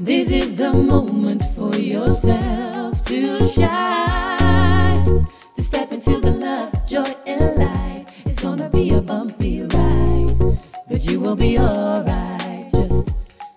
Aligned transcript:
This 0.00 0.30
is 0.30 0.54
the 0.54 0.72
moment 0.72 1.42
for 1.56 1.74
yourself 1.74 3.04
to 3.06 3.44
shine. 3.48 5.26
To 5.56 5.62
step 5.62 5.90
into 5.90 6.20
the 6.20 6.30
love, 6.30 6.86
joy, 6.86 7.16
and 7.26 7.56
light. 7.56 8.06
It's 8.24 8.38
gonna 8.38 8.68
be 8.68 8.90
a 8.90 9.00
bumpy 9.00 9.62
ride, 9.62 10.60
but 10.88 11.04
you 11.04 11.18
will 11.18 11.34
be 11.34 11.58
alright. 11.58 12.70
Just 12.70 13.08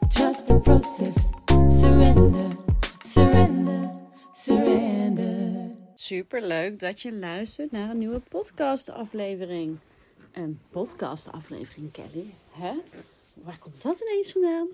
trust 0.10 0.48
the 0.48 0.60
process. 0.60 1.32
Surrender, 1.80 2.58
surrender, 3.04 3.92
surrender. 4.34 5.76
Super 5.96 6.42
leuk 6.42 6.80
dat 6.80 7.02
je 7.02 7.14
luistert 7.14 7.72
naar 7.72 7.90
een 7.90 7.98
nieuwe 7.98 8.22
podcastaflevering. 8.30 9.78
Een 10.32 10.60
podcastaflevering, 10.70 11.92
Kelly. 11.92 12.34
Hè? 12.52 12.74
Waar 13.34 13.58
komt 13.60 13.82
dat 13.82 14.00
ineens 14.00 14.32
vandaan? 14.32 14.68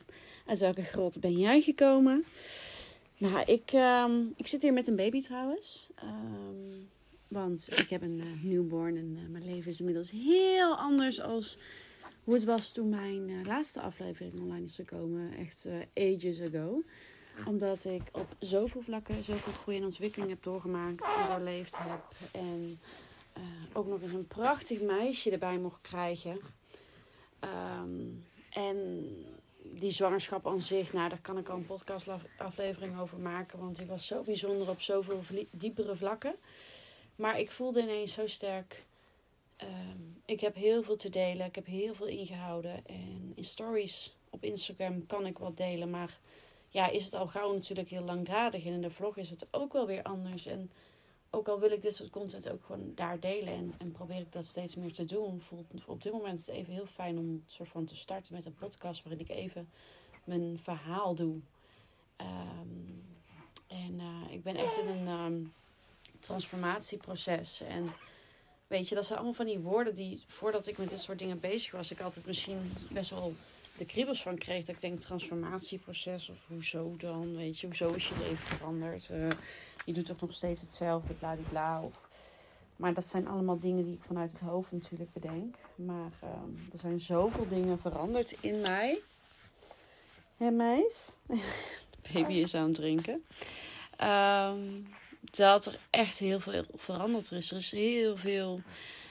Uit 0.47 0.59
welke 0.59 0.81
grot 0.81 1.19
ben 1.19 1.37
jij 1.37 1.61
gekomen? 1.61 2.25
Nou, 3.17 3.43
ik, 3.45 3.71
ehm, 3.71 4.21
ik 4.35 4.47
zit 4.47 4.61
hier 4.61 4.73
met 4.73 4.87
een 4.87 4.95
baby 4.95 5.21
trouwens. 5.21 5.89
Ehm, 5.95 6.85
want 7.27 7.79
ik 7.79 7.89
heb 7.89 8.01
een 8.01 8.17
uh, 8.17 8.43
newborn 8.43 8.97
en 8.97 9.17
uh, 9.23 9.29
mijn 9.29 9.45
leven 9.45 9.71
is 9.71 9.79
inmiddels 9.79 10.11
heel 10.11 10.75
anders 10.75 11.21
als 11.21 11.57
hoe 12.23 12.33
het 12.33 12.43
was 12.43 12.71
toen 12.71 12.89
mijn 12.89 13.29
uh, 13.29 13.45
laatste 13.45 13.81
aflevering 13.81 14.39
online 14.39 14.65
is 14.65 14.75
gekomen. 14.75 15.37
Echt 15.37 15.67
ages 15.93 16.41
ago. 16.41 16.83
Omdat 17.45 17.85
ik 17.85 18.01
op 18.11 18.35
zoveel 18.39 18.81
vlakken 18.81 19.23
zoveel 19.23 19.53
groei 19.53 19.77
en 19.77 19.83
ontwikkeling 19.83 20.29
heb 20.29 20.43
doorgemaakt 20.43 21.03
en 21.03 21.29
doorleefd 21.29 21.77
heb. 21.77 22.03
En 22.31 22.79
ook 23.73 23.87
nog 23.87 24.01
eens 24.01 24.11
een 24.11 24.27
prachtig 24.27 24.81
meisje 24.81 25.31
erbij 25.31 25.57
mocht 25.57 25.81
krijgen. 25.81 26.39
Um, 27.41 28.23
en 28.49 29.05
die 29.73 29.91
zwangerschap 29.91 30.47
aan 30.47 30.61
zich, 30.61 30.93
nou, 30.93 31.09
daar 31.09 31.21
kan 31.21 31.37
ik 31.37 31.49
al 31.49 31.55
een 31.55 31.65
podcastaflevering 31.65 32.99
over 32.99 33.19
maken. 33.19 33.59
Want 33.59 33.75
die 33.75 33.85
was 33.85 34.07
zo 34.07 34.21
bijzonder 34.21 34.69
op 34.69 34.81
zoveel 34.81 35.21
diepere 35.51 35.95
vlakken. 35.95 36.35
Maar 37.15 37.39
ik 37.39 37.51
voelde 37.51 37.81
ineens 37.81 38.13
zo 38.13 38.27
sterk. 38.27 38.85
Um, 39.61 40.21
ik 40.25 40.39
heb 40.39 40.55
heel 40.55 40.83
veel 40.83 40.95
te 40.95 41.09
delen. 41.09 41.45
Ik 41.45 41.55
heb 41.55 41.65
heel 41.65 41.93
veel 41.93 42.07
ingehouden. 42.07 42.85
En 42.85 43.31
in 43.35 43.43
stories 43.43 44.15
op 44.29 44.43
Instagram 44.43 45.05
kan 45.05 45.25
ik 45.25 45.37
wat 45.37 45.57
delen. 45.57 45.89
Maar 45.89 46.19
ja, 46.69 46.89
is 46.89 47.05
het 47.05 47.13
al 47.13 47.27
gauw 47.27 47.53
natuurlijk 47.53 47.89
heel 47.89 48.03
langdradig. 48.03 48.65
En 48.65 48.73
in 48.73 48.81
de 48.81 48.89
vlog 48.89 49.17
is 49.17 49.29
het 49.29 49.47
ook 49.51 49.73
wel 49.73 49.85
weer 49.85 50.03
anders. 50.03 50.45
En 50.45 50.71
ook 51.29 51.47
al 51.47 51.59
wil 51.59 51.71
ik 51.71 51.81
dit 51.81 51.95
soort 51.95 52.09
content 52.09 52.49
ook 52.49 52.63
gewoon 52.65 52.91
daar 52.95 53.19
delen 53.19 53.53
en, 53.53 53.73
en 53.77 53.91
probeer 53.91 54.19
ik 54.19 54.31
dat 54.31 54.45
steeds 54.45 54.75
meer 54.75 54.93
te 54.93 55.05
doen, 55.05 55.41
voelt 55.41 55.85
op 55.85 56.03
dit 56.03 56.11
moment 56.11 56.39
het 56.39 56.47
even 56.47 56.73
heel 56.73 56.85
fijn 56.85 57.17
om 57.17 57.43
soort 57.45 57.69
van 57.69 57.85
te 57.85 57.95
starten 57.95 58.33
met 58.33 58.45
een 58.45 58.55
podcast 58.55 59.03
waarin 59.03 59.21
ik 59.21 59.29
even 59.29 59.69
mijn 60.23 60.59
verhaal 60.63 61.15
doe. 61.15 61.39
Ehm, 62.15 62.67
en 63.67 63.99
uh, 63.99 64.33
ik 64.33 64.43
ben 64.43 64.55
echt 64.55 64.77
in 64.77 64.87
een 64.87 65.07
um, 65.07 65.53
transformatieproces. 66.19 67.61
En 67.61 67.89
weet 68.67 68.89
je, 68.89 68.95
dat 68.95 69.05
zijn 69.05 69.17
allemaal 69.17 69.35
van 69.35 69.45
die 69.45 69.59
woorden 69.59 69.95
die 69.95 70.23
voordat 70.27 70.67
ik 70.67 70.77
met 70.77 70.89
dit 70.89 70.99
soort 70.99 71.19
dingen 71.19 71.39
bezig 71.39 71.71
was, 71.71 71.91
ik 71.91 72.01
altijd 72.01 72.25
misschien 72.25 72.73
best 72.89 73.09
wel 73.09 73.33
de 73.77 73.85
kriebels 73.85 74.21
van 74.21 74.37
kreeg. 74.37 74.65
Dat 74.65 74.75
ik 74.75 74.81
denk 74.81 75.01
transformatieproces 75.01 76.29
of 76.29 76.47
hoezo 76.47 76.95
dan, 76.97 77.35
weet 77.35 77.59
je, 77.59 77.67
hoezo 77.67 77.93
is 77.93 78.07
je 78.07 78.17
leven 78.17 78.37
veranderd? 78.37 79.09
Uh, 79.11 79.27
je 79.87 79.93
doet 79.93 80.05
toch 80.05 80.19
nog 80.19 80.33
steeds 80.33 80.61
hetzelfde, 80.61 81.13
bla 81.13 81.35
bla. 81.49 81.81
Maar 82.75 82.93
dat 82.93 83.07
zijn 83.07 83.27
allemaal 83.27 83.59
dingen 83.59 83.85
die 83.85 83.93
ik 83.93 84.03
vanuit 84.03 84.31
het 84.31 84.39
hoofd 84.39 84.71
natuurlijk 84.71 85.13
bedenk. 85.13 85.55
Maar 85.75 86.11
um, 86.23 86.69
er 86.73 86.79
zijn 86.79 86.99
zoveel 86.99 87.47
dingen 87.47 87.79
veranderd 87.79 88.31
in 88.41 88.61
mij. 88.61 88.99
Hé 90.37 90.49
meis? 90.49 91.17
Baby 92.13 92.33
is 92.33 92.55
aan 92.55 92.65
het 92.65 92.73
drinken. 92.73 93.25
Um, 94.03 94.87
dat 95.21 95.65
er 95.65 95.79
echt 95.89 96.19
heel 96.19 96.39
veel 96.39 96.65
veranderd 96.75 97.31
is. 97.31 97.51
Er 97.51 97.57
is 97.57 97.71
heel 97.71 98.17
veel 98.17 98.61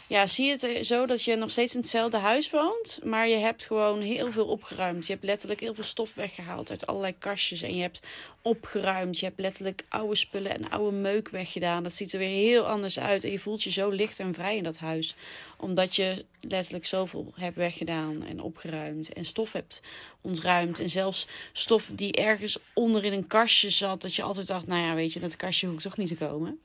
ja, 0.08 0.26
zie 0.26 0.50
het 0.50 0.86
zo 0.86 1.06
dat 1.06 1.22
je 1.22 1.36
nog 1.36 1.50
steeds 1.50 1.74
in 1.74 1.80
hetzelfde 1.80 2.16
huis 2.16 2.50
woont, 2.50 3.00
maar 3.04 3.28
je 3.28 3.36
hebt 3.36 3.66
gewoon 3.66 4.00
heel 4.00 4.32
veel 4.32 4.46
opgeruimd. 4.46 5.06
Je 5.06 5.12
hebt 5.12 5.24
letterlijk 5.24 5.60
heel 5.60 5.74
veel 5.74 5.84
stof 5.84 6.14
weggehaald 6.14 6.70
uit 6.70 6.86
allerlei 6.86 7.14
kastjes 7.18 7.62
en 7.62 7.74
je 7.74 7.82
hebt 7.82 8.00
opgeruimd. 8.42 9.18
Je 9.18 9.26
hebt 9.26 9.40
letterlijk 9.40 9.82
oude 9.88 10.14
spullen 10.14 10.50
en 10.50 10.70
oude 10.70 10.96
meuk 10.96 11.28
weggedaan. 11.28 11.82
Dat 11.82 11.94
ziet 11.94 12.12
er 12.12 12.18
weer 12.18 12.28
heel 12.28 12.66
anders 12.66 12.98
uit 12.98 13.24
en 13.24 13.30
je 13.30 13.38
voelt 13.38 13.62
je 13.62 13.70
zo 13.70 13.90
licht 13.90 14.20
en 14.20 14.34
vrij 14.34 14.56
in 14.56 14.64
dat 14.64 14.78
huis, 14.78 15.16
omdat 15.56 15.96
je 15.96 16.24
letterlijk 16.40 16.86
zoveel 16.86 17.32
hebt 17.34 17.56
weggedaan 17.56 18.24
en 18.24 18.40
opgeruimd 18.40 19.12
en 19.12 19.24
stof 19.24 19.52
hebt 19.52 19.80
ontruimd 20.20 20.80
en 20.80 20.88
zelfs 20.88 21.26
stof 21.52 21.90
die 21.92 22.12
ergens 22.12 22.58
onder 22.74 23.04
in 23.04 23.12
een 23.12 23.26
kastje 23.26 23.70
zat, 23.70 24.00
dat 24.00 24.14
je 24.14 24.22
altijd 24.22 24.46
dacht, 24.46 24.66
nou 24.66 24.82
ja, 24.82 24.94
weet 24.94 25.12
je, 25.12 25.20
dat 25.20 25.36
kastje 25.36 25.66
hoeft 25.66 25.82
toch 25.82 25.96
niet 25.96 26.08
te 26.08 26.16
komen. 26.16 26.60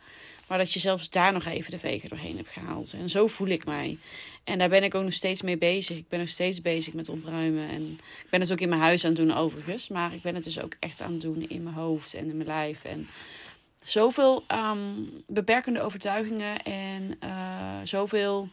Maar 0.52 0.60
dat 0.60 0.74
je 0.74 0.80
zelfs 0.80 1.10
daar 1.10 1.34
nog 1.34 1.46
even 1.46 1.72
de 1.72 1.80
veger 1.80 2.10
doorheen 2.10 2.38
hebt 2.38 2.50
gehaald. 2.50 2.94
En 2.94 3.10
zo 3.10 3.28
voel 3.28 3.48
ik 3.48 3.66
mij. 3.66 3.98
En 4.44 4.58
daar 4.58 4.70
ben 4.70 4.84
ik 4.84 4.96
ook 4.96 5.04
nog 5.04 5.14
steeds 5.14 5.42
mee 5.42 5.58
bezig. 5.58 5.98
Ik 5.98 6.10
ben 6.10 6.20
nog 6.20 6.28
steeds 6.28 6.62
bezig 6.62 6.94
met 6.94 7.10
opruimen. 7.10 7.70
En 7.70 8.00
ik 8.24 8.30
ben 8.30 8.40
het 8.40 8.52
ook 8.52 8.60
in 8.60 8.70
mijn 8.70 8.82
huis 8.82 9.04
aan 9.04 9.12
het 9.12 9.20
doen 9.20 9.38
overigens. 9.38 9.88
Maar 9.88 10.14
ik 10.14 10.22
ben 10.22 10.36
het 10.36 10.44
dus 10.44 10.60
ook 10.60 10.76
echt 10.80 11.02
aan 11.02 11.12
het 11.12 11.22
doen 11.22 11.50
in 11.50 11.64
mijn 11.64 11.76
hoofd 11.76 12.14
en 12.14 12.30
in 12.30 12.36
mijn 12.38 12.48
lijf. 12.48 12.84
En 12.84 13.08
zoveel 13.84 14.44
um, 14.48 15.10
beperkende 15.28 15.82
overtuigingen 15.82 16.64
en 16.64 17.18
uh, 17.24 17.80
zoveel 17.84 18.50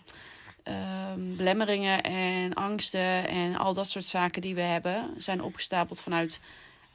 um, 1.15 1.37
belemmeringen 1.37 2.03
en 2.03 2.55
angsten 2.55 3.29
en 3.29 3.57
al 3.57 3.75
dat 3.75 3.89
soort 3.89 4.05
zaken 4.05 4.43
die 4.43 4.55
we 4.55 4.61
hebben, 4.61 5.15
zijn 5.17 5.43
opgestapeld 5.43 6.01
vanuit 6.01 6.41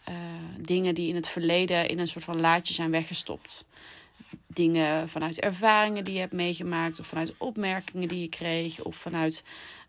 uh, 0.09 0.15
dingen 0.57 0.95
die 0.95 1.07
in 1.09 1.15
het 1.15 1.27
verleden 1.27 1.87
in 1.87 1.99
een 1.99 2.07
soort 2.07 2.25
van 2.25 2.39
laadje 2.39 2.73
zijn 2.73 2.91
weggestopt 2.91 3.65
dingen 4.53 5.09
vanuit 5.09 5.39
ervaringen 5.39 6.03
die 6.03 6.13
je 6.13 6.19
hebt 6.19 6.33
meegemaakt, 6.33 6.99
of 6.99 7.07
vanuit 7.07 7.33
opmerkingen 7.37 8.07
die 8.07 8.21
je 8.21 8.29
kreeg, 8.29 8.83
of 8.83 8.95
vanuit 8.95 9.43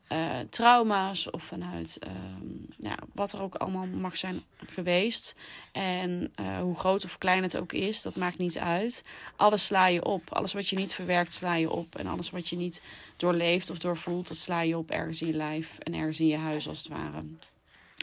uh, 0.09 0.39
trauma's, 0.51 1.31
of 1.31 1.43
vanuit 1.43 1.99
um, 2.07 2.67
ja, 2.79 2.97
wat 3.13 3.33
er 3.33 3.43
ook 3.43 3.55
allemaal 3.55 3.87
mag 3.87 4.17
zijn 4.17 4.43
geweest. 4.67 5.35
En 5.73 6.33
uh, 6.41 6.59
hoe 6.59 6.77
groot 6.77 7.05
of 7.05 7.19
klein 7.19 7.43
het 7.43 7.57
ook 7.57 7.73
is, 7.73 8.03
dat 8.03 8.17
maakt 8.17 8.39
niet 8.39 8.59
uit. 8.59 9.05
Alles 9.37 9.67
sla 9.67 9.87
je 9.87 10.05
op. 10.05 10.33
Alles 10.33 10.53
wat 10.53 10.69
je 10.69 10.77
niet 10.77 10.95
verwerkt, 10.95 11.33
sla 11.33 11.55
je 11.55 11.71
op. 11.71 11.97
En 11.97 12.07
alles 12.07 12.31
wat 12.31 12.49
je 12.49 12.57
niet 12.57 12.83
doorleeft 13.17 13.71
of 13.71 13.79
doorvoelt, 13.79 14.29
dat 14.29 14.37
sla 14.37 14.61
je 14.61 14.79
op 14.79 14.91
ergens 14.91 15.21
in 15.21 15.27
je 15.27 15.35
lijf 15.35 15.79
en 15.79 15.95
ergens 15.95 16.21
in 16.21 16.27
je 16.27 16.37
huis 16.37 16.69
als 16.69 16.79
het 16.79 16.89
ware. 16.89 17.23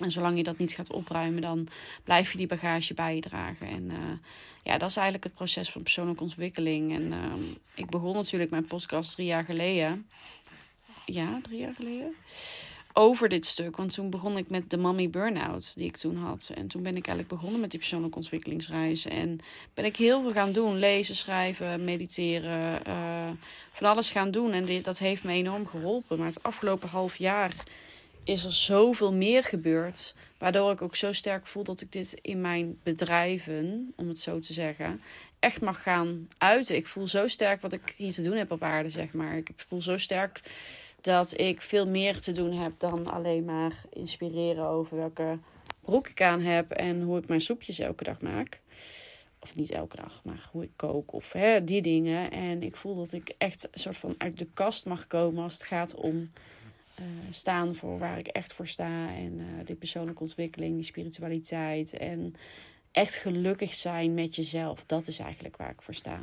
En 0.02 0.12
zolang 0.12 0.38
je 0.38 0.44
dat 0.44 0.58
niet 0.58 0.72
gaat 0.72 0.92
opruimen, 0.92 1.42
dan 1.42 1.68
blijf 2.04 2.32
je 2.32 2.38
die 2.38 2.48
bagage 2.48 2.94
bij 2.94 3.16
je 3.16 3.22
dragen. 3.22 3.68
En 3.68 3.84
uh, 3.84 3.98
ja, 4.64 4.78
dat 4.78 4.90
is 4.90 4.96
eigenlijk 4.96 5.24
het 5.24 5.34
proces 5.34 5.72
van 5.72 5.84
persoonlijke 5.84 6.24
ontwikkeling. 6.24 6.94
En 6.96 7.12
uh, 7.12 7.34
ik 7.76 7.90
begon 7.90 8.14
natuurlijk 8.14 8.52
mijn 8.52 8.66
podcast 8.66 9.12
drie 9.12 9.28
jaar 9.28 9.44
geleden. 9.44 10.08
Ja, 11.06 11.40
drie 11.42 11.60
jaar 11.60 11.74
geleden. 11.74 12.16
Over 12.94 13.30
dit 13.30 13.46
stuk. 13.46 13.78
Want 13.78 13.94
toen 13.94 14.10
begon 14.10 14.38
ik 14.38 14.50
met 14.50 14.70
de 14.70 14.78
mommy 14.78 15.10
burn-out 15.10 15.74
die 15.76 15.88
ik 15.88 15.98
toen 15.98 16.16
had. 16.16 16.52
En 16.56 16.68
toen 16.68 16.84
ben 16.84 16.96
ik 16.96 17.08
eigenlijk 17.08 17.28
begonnen 17.28 17.62
met 17.62 17.72
die 17.72 17.80
persoonlijke 17.80 18.18
ontwikkelingsreis. 18.18 19.06
En 19.06 19.40
ben 19.74 19.86
ik 19.86 19.96
heel 19.96 20.22
veel 20.22 20.32
gaan 20.32 20.52
doen. 20.52 20.80
Lezen, 20.80 21.16
schrijven, 21.16 21.84
mediteren. 21.84 22.82
Uh, 22.88 23.30
van 23.72 23.90
alles 23.90 24.10
gaan 24.10 24.32
doen. 24.32 24.52
En 24.52 24.66
dit, 24.66 24.84
dat 24.84 25.00
heeft 25.00 25.24
me 25.24 25.32
enorm 25.32 25.68
geholpen. 25.68 26.18
Maar 26.18 26.28
het 26.28 26.44
afgelopen 26.44 26.90
half 26.90 27.16
jaar 27.16 27.54
is 28.24 28.44
er 28.44 28.54
zoveel 28.54 29.14
meer 29.14 29.44
gebeurd. 29.44 30.16
Waardoor 30.38 30.72
ik 30.72 30.82
ook 30.82 30.96
zo 30.96 31.14
sterk 31.14 31.48
voel 31.48 31.64
dat 31.64 31.82
ik 31.82 31.92
dit 31.92 32.20
in 32.22 32.42
mijn 32.42 32.80
bedrijven, 32.84 33.94
om 33.96 34.08
het 34.08 34.20
zo 34.20 34.40
te 34.40 34.54
zeggen, 34.54 35.02
echt 35.40 35.62
mag 35.62 35.84
gaan 35.84 36.30
uiten. 36.38 36.76
Ik 36.76 36.88
voel 36.88 37.08
zo 37.08 37.28
sterk 37.28 37.62
wat 37.62 37.74
ik 37.74 37.94
hier 37.98 38.14
te 38.14 38.22
doen 38.22 38.38
heb 38.38 38.52
op 38.52 38.64
aarde, 38.64 38.90
zeg 38.90 39.14
maar. 39.14 39.38
Ik 39.38 39.52
voel 39.56 39.82
zo 39.82 39.98
sterk 39.98 40.42
dat 41.02 41.40
ik 41.40 41.62
veel 41.62 41.88
meer 41.88 42.20
te 42.20 42.32
doen 42.32 42.52
heb 42.52 42.74
dan 42.78 43.12
alleen 43.12 43.46
maar 43.46 43.74
inspireren 43.90 44.66
over 44.66 44.98
welke 44.98 45.38
broek 45.82 46.08
ik 46.08 46.22
aan 46.22 46.42
heb 46.42 46.72
en 46.72 47.02
hoe 47.02 47.18
ik 47.18 47.28
mijn 47.28 47.42
soepjes 47.42 47.80
elke 47.80 48.04
dag 48.04 48.22
maak. 48.22 48.60
Of 49.40 49.56
niet 49.56 49.72
elke 49.72 49.96
dag, 49.96 50.22
maar 50.24 50.50
hoe 50.52 50.64
ik 50.64 50.72
kook 50.76 51.14
of 51.14 51.32
hè, 51.32 51.64
die 51.64 51.82
dingen. 51.82 52.32
En 52.32 52.64
ik 52.64 52.76
voel 52.76 52.96
dat 52.96 53.14
ik 53.14 53.34
echt 53.38 53.68
een 53.72 53.80
soort 53.80 53.98
van 53.98 54.16
uit 54.18 54.40
de 54.40 54.48
kast 54.54 54.86
mag 54.86 55.08
komen 55.08 55.44
als 55.44 55.54
het 55.54 55.64
gaat 55.64 55.96
om 55.96 56.32
uh, 57.02 57.08
staan 57.30 57.76
voor 57.76 58.00
waar 58.00 58.18
ik 58.18 58.28
echt 58.28 58.54
voor 58.54 58.68
sta. 58.68 59.14
En 59.16 59.40
uh, 59.40 59.46
die 59.66 59.76
persoonlijke 59.76 60.22
ontwikkeling, 60.22 60.76
die 60.76 60.84
spiritualiteit. 60.84 61.94
En 61.94 62.36
echt 62.92 63.16
gelukkig 63.16 63.74
zijn 63.74 64.14
met 64.14 64.36
jezelf. 64.36 64.84
Dat 64.86 65.08
is 65.08 65.20
eigenlijk 65.20 65.58
waar 65.58 65.72
ik 65.72 65.82
voor 65.82 65.94
sta. 65.94 66.20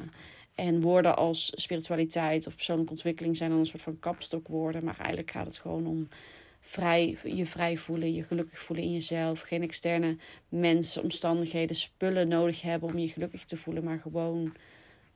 En 0.54 0.80
woorden 0.80 1.16
als 1.16 1.52
spiritualiteit 1.54 2.46
of 2.46 2.54
persoonlijke 2.54 2.92
ontwikkeling 2.92 3.36
zijn 3.36 3.50
dan 3.50 3.58
een 3.58 3.66
soort 3.66 3.82
van 3.82 3.98
kapstokwoorden. 3.98 4.84
Maar 4.84 4.98
eigenlijk 4.98 5.30
gaat 5.30 5.46
het 5.46 5.58
gewoon 5.58 5.86
om 5.86 6.08
vrij, 6.60 7.18
je 7.24 7.46
vrij 7.46 7.76
voelen, 7.76 8.14
je 8.14 8.22
gelukkig 8.22 8.58
voelen 8.58 8.84
in 8.84 8.92
jezelf. 8.92 9.40
Geen 9.40 9.62
externe 9.62 10.16
mensen, 10.48 11.02
omstandigheden, 11.02 11.76
spullen 11.76 12.28
nodig 12.28 12.62
hebben 12.62 12.88
om 12.88 12.98
je 12.98 13.08
gelukkig 13.08 13.44
te 13.44 13.56
voelen. 13.56 13.84
Maar 13.84 13.98
gewoon 13.98 14.54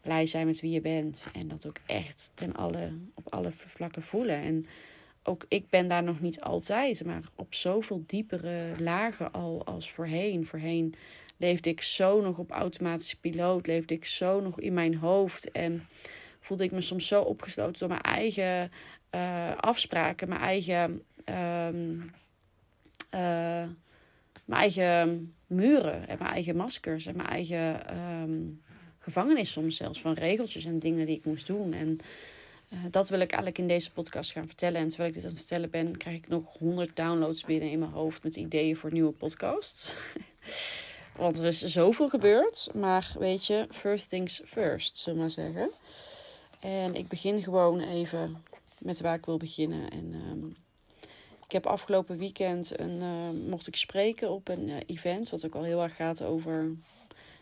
blij 0.01 0.27
zijn 0.27 0.47
met 0.47 0.61
wie 0.61 0.71
je 0.71 0.81
bent. 0.81 1.29
En 1.33 1.49
dat 1.49 1.67
ook 1.67 1.79
echt 1.87 2.31
ten 2.35 2.55
alle, 2.55 2.93
op 3.15 3.33
alle 3.33 3.51
vlakken 3.53 4.03
voelen. 4.03 4.43
En 4.43 4.67
ook 5.23 5.45
ik 5.49 5.71
ben 5.71 5.89
daar 5.89 6.03
nog 6.03 6.21
niet 6.21 6.41
altijd, 6.41 7.05
maar 7.05 7.23
op 7.35 7.55
zoveel 7.55 8.03
diepere 8.07 8.73
lagen 8.79 9.33
al 9.33 9.63
als 9.65 9.91
voorheen. 9.91 10.47
Voorheen 10.47 10.95
leefde 11.37 11.71
ik 11.71 11.81
zo 11.81 12.21
nog 12.21 12.39
op 12.39 12.51
automatische 12.51 13.21
piloot, 13.21 13.67
leefde 13.67 13.95
ik 13.95 14.05
zo 14.05 14.41
nog 14.41 14.61
in 14.61 14.75
mijn 14.75 14.95
hoofd 14.95 15.51
en 15.51 15.87
voelde 16.41 16.65
ik 16.65 16.73
me 16.73 16.81
soms 16.81 17.07
zo 17.07 17.23
opgesloten 17.23 17.79
door 17.79 17.89
mijn 17.89 18.01
eigen 18.01 18.71
uh, 19.15 19.57
afspraken, 19.57 20.29
mijn 20.29 20.41
eigen, 20.41 21.03
um, 21.25 22.13
uh, 23.15 23.69
mijn 24.45 24.61
eigen 24.61 25.35
muren 25.47 26.09
en 26.09 26.19
mijn 26.19 26.31
eigen 26.31 26.57
maskers 26.57 27.07
en 27.07 27.17
mijn 27.17 27.29
eigen 27.29 27.97
um, 28.23 28.63
gevangenis 28.99 29.53
soms 29.53 29.77
zelfs 29.77 30.01
van 30.01 30.13
regeltjes 30.13 30.65
en 30.65 30.79
dingen 30.79 31.07
die 31.07 31.17
ik 31.17 31.25
moest 31.25 31.47
doen. 31.47 31.73
En 31.73 31.99
uh, 32.73 32.79
dat 32.91 33.09
wil 33.09 33.21
ik 33.21 33.31
eigenlijk 33.31 33.59
in 33.59 33.69
deze 33.69 33.93
podcast 33.93 34.33
gaan 34.33 34.47
vertellen. 34.47 34.81
En 34.81 34.89
terwijl 34.89 35.09
ik 35.09 35.15
dit 35.15 35.25
aan 35.25 35.31
het 35.31 35.39
vertellen 35.39 35.71
ben, 35.71 35.97
krijg 35.97 36.17
ik 36.17 36.29
nog 36.29 36.59
honderd 36.59 36.97
downloads 36.97 37.45
binnen 37.45 37.71
in 37.71 37.79
mijn 37.79 37.91
hoofd 37.91 38.23
met 38.23 38.37
ideeën 38.37 38.77
voor 38.77 38.93
nieuwe 38.93 39.13
podcasts. 39.13 39.95
Want 41.17 41.39
er 41.39 41.45
is 41.45 41.65
zoveel 41.65 42.09
gebeurd. 42.09 42.71
Maar 42.75 43.13
weet 43.19 43.47
je, 43.47 43.67
first 43.71 44.09
things 44.09 44.41
first, 44.45 44.99
zullen 44.99 45.19
we 45.19 45.25
maar 45.25 45.35
zeggen. 45.35 45.71
En 46.61 46.95
ik 46.95 47.09
begin 47.09 47.43
gewoon 47.43 47.81
even 47.81 48.43
met 48.79 49.01
waar 49.01 49.15
ik 49.15 49.27
wil 49.27 49.37
beginnen. 49.37 49.91
En 49.91 50.15
um, 50.31 50.57
ik 51.45 51.53
heb 51.53 51.67
afgelopen 51.67 52.19
weekend 52.19 52.79
een, 52.79 53.03
uh, 53.03 53.49
mocht 53.49 53.67
ik 53.67 53.77
spreken 53.77 54.31
op 54.31 54.49
een 54.49 54.69
uh, 54.69 54.77
event. 54.87 55.31
Wat 55.31 55.47
ook 55.47 55.55
al 55.55 55.63
heel 55.63 55.83
erg 55.83 55.97
gaat 55.97 56.23
over, 56.23 56.63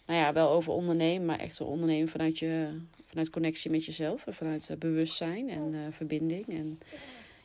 nou 0.06 0.18
ja, 0.20 0.32
wel 0.32 0.50
over 0.50 0.72
ondernemen. 0.72 1.26
Maar 1.26 1.38
echt 1.38 1.58
wel 1.58 1.68
ondernemen 1.68 2.08
vanuit, 2.08 2.38
je, 2.38 2.80
vanuit 3.10 3.30
connectie 3.30 3.70
met 3.70 3.84
jezelf. 3.84 4.26
En 4.26 4.34
vanuit 4.34 4.68
uh, 4.70 4.76
bewustzijn 4.76 5.50
en 5.50 5.92
verbinding. 5.92 6.48
En 6.48 6.78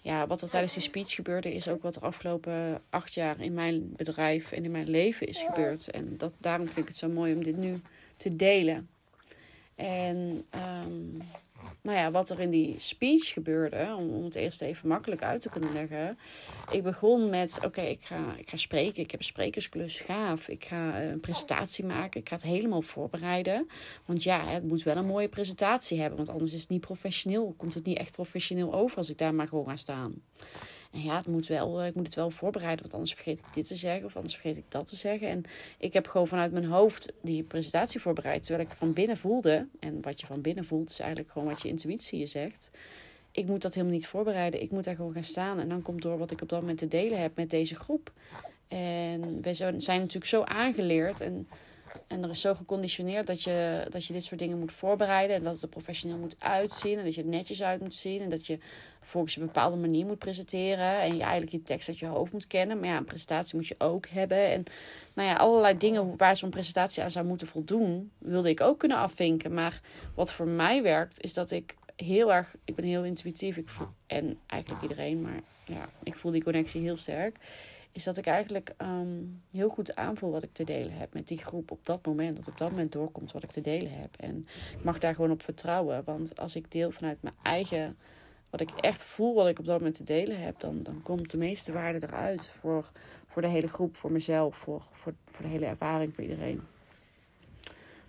ja, 0.02 0.28
wat 0.28 0.42
er 0.42 0.50
tijdens 0.50 0.74
die 0.74 0.82
speech 0.82 1.12
gebeurde, 1.12 1.54
is 1.54 1.68
ook 1.68 1.82
wat 1.82 1.96
er 1.96 2.02
afgelopen 2.02 2.82
acht 2.90 3.14
jaar 3.14 3.42
in 3.42 3.54
mijn 3.54 3.94
bedrijf 3.96 4.52
en 4.52 4.64
in 4.64 4.72
mijn 4.72 4.90
leven 4.90 5.28
is 5.28 5.42
gebeurd. 5.42 5.90
En 5.90 6.18
dat, 6.18 6.34
daarom 6.38 6.66
vind 6.66 6.78
ik 6.78 6.88
het 6.88 6.98
zo 6.98 7.10
mooi 7.10 7.34
om 7.34 7.44
dit 7.44 7.58
nu 7.58 7.82
te 8.18 8.36
delen. 8.36 8.90
En 9.76 10.46
um, 10.86 11.22
nou 11.82 11.98
ja, 11.98 12.12
wat 12.12 12.30
er 12.30 12.40
in 12.40 12.50
die 12.50 12.76
speech 12.80 13.34
gebeurde, 13.34 13.96
om, 13.98 14.24
het 14.24 14.36
eerst 14.36 14.62
even 14.62 14.88
makkelijk 14.88 15.24
uit 15.24 15.42
te 15.42 15.50
kunnen 15.50 15.74
leggen. 15.74 16.18
Ik 16.72 16.84
begon 16.84 17.30
met: 17.30 17.60
oké, 17.64 17.82
ik, 17.82 18.02
ga, 18.02 18.36
ik 18.38 18.50
ga 18.50 18.58
spreken. 18.58 19.04
Ik 19.04 19.12
heb 19.12 19.20
een 19.20 19.26
sprekersklus, 19.26 20.00
gaaf. 20.00 20.48
Ik 20.48 20.64
ga 20.66 21.02
een 21.02 21.20
presentatie 21.20 21.86
maken. 21.86 22.20
Ik 22.20 22.30
ga 22.30 22.36
het 22.36 22.44
helemaal 22.44 22.82
voorbereiden. 22.82 23.70
Want 24.06 24.24
ja, 24.24 24.48
het 24.48 24.64
moet 24.64 24.84
wel 24.84 24.98
een 24.98 25.06
mooie 25.06 25.30
presentatie 25.30 26.00
hebben. 26.00 26.18
Want 26.18 26.30
anders 26.30 26.54
is 26.54 26.62
het 26.62 26.70
niet 26.70 26.82
professioneel. 26.82 27.54
Komt 27.58 27.74
het 27.74 27.86
niet 27.86 27.98
echt 27.98 28.12
professioneel 28.12 28.74
over 28.74 28.98
als 28.98 29.10
ik 29.10 29.18
daar 29.18 29.34
maar 29.34 29.48
gewoon 29.48 29.68
ga 29.68 29.76
staan. 29.76 30.22
En 30.96 31.04
ja, 31.04 31.16
het 31.16 31.28
moet 31.28 31.48
wel, 31.48 31.86
ik 31.86 31.96
moet 31.96 32.06
het 32.06 32.16
wel 32.16 32.30
voorbereiden, 32.30 32.82
want 32.82 32.94
anders 32.94 33.14
vergeet 33.14 33.40
ik 33.40 33.46
dit 33.54 33.68
te 33.68 33.76
zeggen 33.76 34.06
of 34.06 34.16
anders 34.16 34.34
vergeet 34.34 34.58
ik 34.58 34.64
dat 34.68 34.88
te 34.88 34.96
zeggen. 34.96 35.28
En 35.28 35.44
ik 35.78 35.94
heb 35.94 36.08
gewoon 36.08 36.28
vanuit 36.28 36.52
mijn 36.52 36.66
hoofd 36.66 37.14
die 37.22 37.44
presentatie 37.44 38.02
voorbereid, 38.02 38.44
terwijl 38.46 38.68
ik 38.68 38.76
van 38.76 38.94
binnen 38.94 39.18
voelde. 39.18 39.68
En 39.80 40.02
wat 40.02 40.22
je 40.22 40.28
van 40.28 40.42
binnen 40.42 40.66
voelt, 40.66 40.90
is 40.90 41.00
eigenlijk 41.00 41.32
gewoon 41.32 41.48
wat 41.48 41.62
je 41.62 41.68
intuïtie 41.68 42.20
je 42.20 42.26
zegt. 42.26 42.72
Ik 43.32 43.48
moet 43.48 43.62
dat 43.62 43.74
helemaal 43.74 43.96
niet 43.96 44.08
voorbereiden. 44.08 44.62
Ik 44.62 44.72
moet 44.72 44.84
daar 44.84 44.96
gewoon 44.96 45.14
gaan 45.14 45.24
staan. 45.24 45.60
En 45.60 45.70
dan 45.70 45.82
komt 45.82 46.02
door 46.02 46.18
wat 46.18 46.32
ik 46.32 46.42
op 46.42 46.50
dat 46.50 46.62
moment 46.62 46.78
te 46.78 46.88
delen 46.88 47.22
heb 47.22 47.36
met 47.36 47.50
deze 47.50 47.76
groep. 47.76 48.12
En 48.68 49.42
wij 49.42 49.54
zijn 49.54 49.76
natuurlijk 49.76 50.26
zo 50.26 50.44
aangeleerd. 50.44 51.22
En 51.22 51.48
en 52.08 52.24
er 52.24 52.30
is 52.30 52.42
zo 52.42 52.54
geconditioneerd 52.54 53.28
dat 53.28 53.44
je, 53.44 53.86
dat 53.90 54.06
je 54.06 54.14
dit 54.14 54.24
soort 54.24 54.40
dingen 54.40 54.60
moet 54.60 54.72
voorbereiden. 54.72 55.36
En 55.36 55.44
dat 55.44 55.54
het 55.54 55.62
er 55.62 55.70
professioneel 55.70 56.18
moet 56.18 56.36
uitzien. 56.40 56.98
En 56.98 57.04
dat 57.04 57.16
je 57.16 57.22
er 57.22 57.28
netjes 57.28 57.64
uit 57.64 57.82
moet 57.82 57.96
zien. 57.96 58.22
En 58.22 58.30
dat 58.30 58.48
je 58.48 58.60
volgens 59.00 59.36
een 59.36 59.46
bepaalde 59.46 59.78
manier 59.78 60.06
moet 60.06 60.20
presenteren. 60.20 61.02
En 61.02 61.16
je 61.16 61.22
eigenlijk 61.22 61.52
je 61.52 61.62
tekst 61.62 61.88
uit 61.88 62.00
je 62.00 62.06
hoofd 62.06 62.34
moet 62.34 62.48
kennen. 62.48 62.80
Maar 62.80 62.90
ja, 62.90 62.98
een 62.98 63.06
presentatie 63.06 63.56
moet 63.56 63.68
je 63.68 63.76
ook 63.78 64.08
hebben. 64.08 64.52
En 64.52 64.64
nou 65.14 65.30
ja, 65.30 65.36
allerlei 65.36 65.78
dingen 65.78 66.18
waar 66.18 66.36
zo'n 66.36 66.50
presentatie 66.50 67.04
aan 67.04 67.12
zou 67.12 67.26
moeten 67.26 67.48
voldoen, 67.48 68.12
wilde 68.18 68.50
ik 68.50 68.62
ook 68.62 68.80
kunnen 68.80 68.98
afvinken. 68.98 69.54
Maar 69.54 69.82
wat 70.16 70.32
voor 70.32 70.48
mij 70.48 70.84
werkt, 70.84 71.22
is 71.22 71.34
dat 71.34 71.52
ik 71.52 71.76
heel 71.96 72.34
erg, 72.34 72.56
ik 72.66 72.76
ben 72.76 72.86
heel 72.86 73.04
intuïtief. 73.04 73.58
Ik 73.58 73.70
en 74.08 74.40
eigenlijk 74.46 74.82
iedereen, 74.82 75.22
maar 75.22 75.40
ja, 75.66 75.90
ik 76.04 76.16
voel 76.16 76.32
die 76.32 76.44
connectie 76.44 76.82
heel 76.82 76.98
sterk 76.98 77.38
is 77.96 78.04
dat 78.04 78.18
ik 78.18 78.26
eigenlijk 78.26 78.74
um, 78.78 79.42
heel 79.52 79.70
goed 79.70 79.96
aanvoel 79.96 80.32
wat 80.32 80.44
ik 80.44 80.54
te 80.54 80.64
delen 80.64 80.98
heb 80.98 81.14
met 81.14 81.28
die 81.28 81.38
groep 81.38 81.72
op 81.72 81.86
dat 81.86 82.06
moment. 82.06 82.36
Dat 82.36 82.48
op 82.48 82.58
dat 82.58 82.70
moment 82.70 82.92
doorkomt 82.92 83.32
wat 83.32 83.44
ik 83.44 83.52
te 83.52 83.62
delen 83.62 83.92
heb. 83.92 84.16
En 84.18 84.48
ik 84.78 84.84
mag 84.84 85.00
daar 85.00 85.16
gewoon 85.16 85.32
op 85.32 85.44
vertrouwen. 85.44 86.04
Want 86.04 86.40
als 86.40 86.56
ik 86.56 86.72
deel 86.72 86.92
vanuit 86.92 87.22
mijn 87.22 87.36
eigen, 87.42 87.98
wat 88.50 88.62
ik 88.62 88.70
echt 88.70 89.04
voel 89.04 89.34
wat 89.34 89.48
ik 89.48 89.60
op 89.60 89.66
dat 89.66 89.78
moment 89.78 89.96
te 89.96 90.04
delen 90.04 90.42
heb, 90.42 90.60
dan, 90.60 90.84
dan 90.84 91.02
komt 91.04 91.32
de 91.32 91.38
meeste 91.38 91.72
waarde 91.72 92.08
eruit 92.08 92.48
voor, 92.48 92.92
voor 93.28 93.42
de 93.42 93.48
hele 93.48 93.68
groep, 93.68 93.96
voor 93.96 94.12
mezelf, 94.12 94.56
voor, 94.56 94.82
voor, 94.92 95.14
voor 95.32 95.46
de 95.46 95.52
hele 95.52 95.66
ervaring, 95.66 96.16
voor 96.16 96.24
iedereen. 96.24 96.62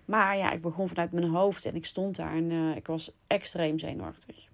Maar 0.05 0.37
ja, 0.37 0.53
ik 0.53 0.61
begon 0.61 0.89
vanuit 0.89 1.13
mijn 1.13 1.29
hoofd 1.29 1.65
en 1.65 1.75
ik 1.75 1.85
stond 1.85 2.17
daar 2.17 2.35
en 2.35 2.51
uh, 2.51 2.77
ik 2.77 2.87
was 2.87 3.13
extreem 3.27 3.79
zenuwachtig 3.79 4.49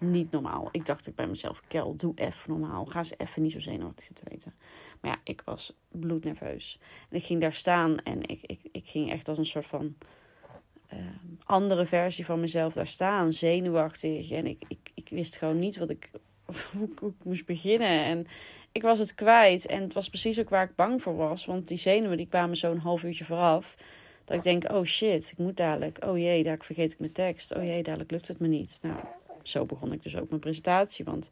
niet 0.00 0.30
normaal. 0.30 0.68
Ik 0.72 0.86
dacht 0.86 1.06
ik 1.06 1.14
bij 1.14 1.26
mezelf, 1.26 1.60
Kel, 1.68 1.96
doe 1.96 2.12
even 2.14 2.50
normaal. 2.50 2.84
Ga 2.84 3.02
ze 3.02 3.14
even 3.16 3.42
niet 3.42 3.52
zo 3.52 3.58
zenuwachtig 3.58 4.04
zitten 4.04 4.28
weten. 4.28 4.54
Maar 5.00 5.10
ja, 5.10 5.20
ik 5.24 5.42
was 5.44 5.72
bloednerveus. 5.88 6.78
En 7.10 7.16
ik 7.16 7.24
ging 7.24 7.40
daar 7.40 7.54
staan 7.54 7.98
en 7.98 8.22
ik, 8.22 8.38
ik, 8.42 8.60
ik 8.72 8.86
ging 8.86 9.10
echt 9.10 9.28
als 9.28 9.38
een 9.38 9.46
soort 9.46 9.66
van 9.66 9.94
uh, 10.92 10.98
andere 11.44 11.86
versie 11.86 12.24
van 12.24 12.40
mezelf 12.40 12.72
daar 12.72 12.86
staan. 12.86 13.32
Zenuwachtig. 13.32 14.30
En 14.30 14.46
ik, 14.46 14.62
ik, 14.68 14.90
ik 14.94 15.08
wist 15.08 15.36
gewoon 15.36 15.58
niet 15.58 15.76
wat 15.76 15.90
ik, 15.90 16.10
hoe, 16.76 16.88
hoe 16.98 17.10
ik 17.10 17.24
moest 17.24 17.46
beginnen. 17.46 18.04
En 18.04 18.26
ik 18.72 18.82
was 18.82 18.98
het 18.98 19.14
kwijt. 19.14 19.66
En 19.66 19.82
het 19.82 19.92
was 19.92 20.08
precies 20.08 20.40
ook 20.40 20.48
waar 20.48 20.64
ik 20.64 20.76
bang 20.76 21.02
voor 21.02 21.16
was. 21.16 21.46
Want 21.46 21.68
die 21.68 21.78
zenuwen 21.78 22.16
die 22.16 22.28
kwamen 22.28 22.56
zo'n 22.56 22.78
half 22.78 23.02
uurtje 23.02 23.24
vooraf. 23.24 23.74
Dat 24.24 24.36
ik 24.36 24.42
denk, 24.42 24.72
oh 24.72 24.84
shit, 24.84 25.30
ik 25.30 25.38
moet 25.38 25.56
dadelijk. 25.56 26.04
Oh 26.04 26.18
jee, 26.18 26.42
daar 26.42 26.58
vergeet 26.60 26.92
ik 26.92 26.98
mijn 26.98 27.12
tekst. 27.12 27.54
Oh 27.54 27.62
jee, 27.62 27.82
dadelijk 27.82 28.10
lukt 28.10 28.28
het 28.28 28.38
me 28.38 28.46
niet. 28.46 28.78
Nou, 28.82 28.96
zo 29.48 29.64
begon 29.64 29.92
ik 29.92 30.02
dus 30.02 30.16
ook 30.16 30.28
mijn 30.28 30.40
presentatie. 30.40 31.04
Want 31.04 31.30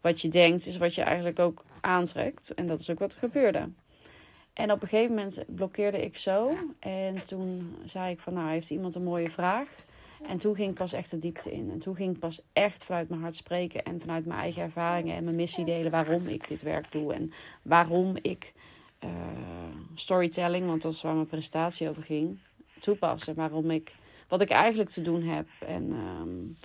wat 0.00 0.20
je 0.20 0.28
denkt 0.28 0.66
is 0.66 0.76
wat 0.76 0.94
je 0.94 1.02
eigenlijk 1.02 1.38
ook 1.38 1.64
aantrekt. 1.80 2.54
En 2.54 2.66
dat 2.66 2.80
is 2.80 2.90
ook 2.90 2.98
wat 2.98 3.12
er 3.12 3.18
gebeurde. 3.18 3.68
En 4.52 4.72
op 4.72 4.82
een 4.82 4.88
gegeven 4.88 5.14
moment 5.14 5.44
blokkeerde 5.46 6.04
ik 6.04 6.16
zo. 6.16 6.50
En 6.78 7.26
toen 7.26 7.76
zei 7.84 8.12
ik 8.12 8.20
van 8.20 8.34
nou 8.34 8.50
heeft 8.50 8.70
iemand 8.70 8.94
een 8.94 9.02
mooie 9.02 9.30
vraag. 9.30 9.68
En 10.28 10.38
toen 10.38 10.54
ging 10.54 10.70
ik 10.70 10.74
pas 10.74 10.92
echt 10.92 11.10
de 11.10 11.18
diepte 11.18 11.52
in. 11.52 11.70
En 11.70 11.78
toen 11.78 11.96
ging 11.96 12.14
ik 12.14 12.18
pas 12.18 12.40
echt 12.52 12.84
vanuit 12.84 13.08
mijn 13.08 13.20
hart 13.20 13.34
spreken. 13.34 13.82
En 13.82 14.00
vanuit 14.00 14.26
mijn 14.26 14.40
eigen 14.40 14.62
ervaringen 14.62 15.16
en 15.16 15.24
mijn 15.24 15.36
missie 15.36 15.64
delen 15.64 15.90
waarom 15.90 16.26
ik 16.26 16.48
dit 16.48 16.62
werk 16.62 16.92
doe. 16.92 17.14
En 17.14 17.32
waarom 17.62 18.16
ik 18.22 18.52
uh, 19.04 19.10
storytelling, 19.94 20.66
want 20.66 20.82
dat 20.82 20.92
is 20.92 21.02
waar 21.02 21.14
mijn 21.14 21.26
presentatie 21.26 21.88
over 21.88 22.02
ging, 22.02 22.38
toepassen. 22.80 23.34
Waarom 23.34 23.70
ik, 23.70 23.92
wat 24.28 24.40
ik 24.40 24.50
eigenlijk 24.50 24.90
te 24.90 25.02
doen 25.02 25.22
heb. 25.22 25.46
En 25.66 25.92
um, 25.92 26.58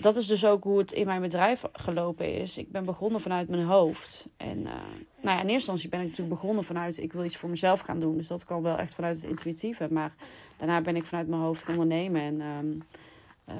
dat 0.00 0.16
is 0.16 0.26
dus 0.26 0.44
ook 0.44 0.64
hoe 0.64 0.78
het 0.78 0.92
in 0.92 1.06
mijn 1.06 1.20
bedrijf 1.20 1.64
gelopen 1.72 2.34
is. 2.34 2.58
Ik 2.58 2.70
ben 2.72 2.84
begonnen 2.84 3.20
vanuit 3.20 3.48
mijn 3.48 3.64
hoofd. 3.64 4.28
En 4.36 4.58
uh, 4.58 4.64
nou 4.64 4.72
ja, 5.22 5.32
in 5.32 5.38
eerste 5.38 5.52
instantie 5.52 5.88
ben 5.88 6.00
ik 6.00 6.06
natuurlijk 6.06 6.40
begonnen 6.40 6.64
vanuit 6.64 6.98
ik 6.98 7.12
wil 7.12 7.24
iets 7.24 7.36
voor 7.36 7.48
mezelf 7.48 7.80
gaan 7.80 8.00
doen. 8.00 8.16
Dus 8.16 8.26
dat 8.26 8.44
kwam 8.44 8.62
wel 8.62 8.78
echt 8.78 8.94
vanuit 8.94 9.16
het 9.16 9.30
intuïtieve. 9.30 9.88
Maar 9.90 10.14
daarna 10.56 10.80
ben 10.80 10.96
ik 10.96 11.06
vanuit 11.06 11.28
mijn 11.28 11.42
hoofd 11.42 11.62
gaan 11.62 11.78
ondernemen. 11.78 12.20
En 12.20 12.40
um, 12.40 12.82
uh, 13.48 13.54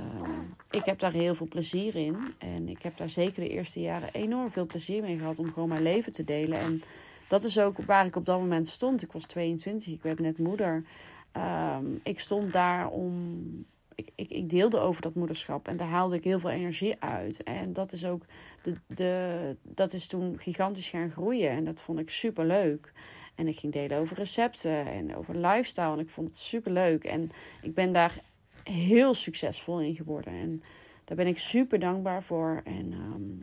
ik 0.71 0.85
heb 0.85 0.99
daar 0.99 1.13
heel 1.13 1.35
veel 1.35 1.49
plezier 1.49 1.97
in. 1.97 2.35
En 2.39 2.69
ik 2.69 2.83
heb 2.83 2.97
daar 2.97 3.11
zeker 3.11 3.43
de 3.43 3.49
eerste 3.49 3.81
jaren 3.81 4.09
enorm 4.13 4.51
veel 4.51 4.67
plezier 4.67 5.03
mee 5.03 5.19
gehad 5.19 5.39
om 5.39 5.53
gewoon 5.53 5.69
mijn 5.69 5.83
leven 5.83 6.13
te 6.13 6.25
delen. 6.25 6.59
En 6.59 6.83
dat 7.29 7.45
is 7.45 7.59
ook 7.59 7.79
waar 7.79 8.07
ik 8.07 8.17
op 8.17 8.27
dat 8.27 8.39
moment 8.39 8.69
stond. 8.69 9.03
Ik 9.03 9.13
was 9.13 9.25
22, 9.25 9.93
ik 9.93 10.03
werd 10.03 10.19
net 10.19 10.39
moeder. 10.39 10.85
Um, 11.37 12.01
ik 12.03 12.21
stond 12.21 12.53
daar 12.53 12.89
om 12.89 13.15
ik, 13.99 14.11
ik, 14.15 14.31
ik 14.31 14.51
deelde 14.51 14.79
over 14.79 15.03
dat 15.03 15.15
moederschap 15.15 15.69
en 15.69 15.77
daar 15.77 15.89
haalde 15.89 16.17
ik 16.17 16.25
heel 16.25 16.39
veel 16.39 16.51
energie 16.51 16.97
uit. 16.99 17.43
En 17.43 17.73
dat 17.73 17.93
is 17.93 18.05
ook 18.05 18.23
de, 18.63 18.75
de, 18.87 19.57
dat 19.63 19.93
is 19.93 20.07
toen 20.07 20.37
gigantisch 20.39 20.89
gaan 20.89 21.11
groeien 21.11 21.51
en 21.51 21.65
dat 21.65 21.81
vond 21.81 21.99
ik 21.99 22.11
super 22.11 22.47
leuk. 22.47 22.93
En 23.35 23.49
ik 23.49 23.59
ging 23.59 23.73
delen 23.73 23.99
over 23.99 24.17
recepten 24.17 24.87
en 24.87 25.17
over 25.17 25.37
lifestyle 25.37 25.93
en 25.93 25.99
ik 25.99 26.09
vond 26.09 26.29
het 26.29 26.39
super 26.39 26.73
leuk. 26.73 27.05
En 27.05 27.31
ik 27.63 27.75
ben 27.75 27.93
daar 27.93 28.21
heel 28.63 29.15
succesvol 29.15 29.81
in 29.81 29.95
geworden. 29.95 30.33
En 30.33 30.63
daar 31.05 31.17
ben 31.17 31.27
ik 31.27 31.39
super 31.39 31.79
dankbaar 31.79 32.23
voor. 32.23 32.61
En 32.65 32.93
um, 32.93 33.43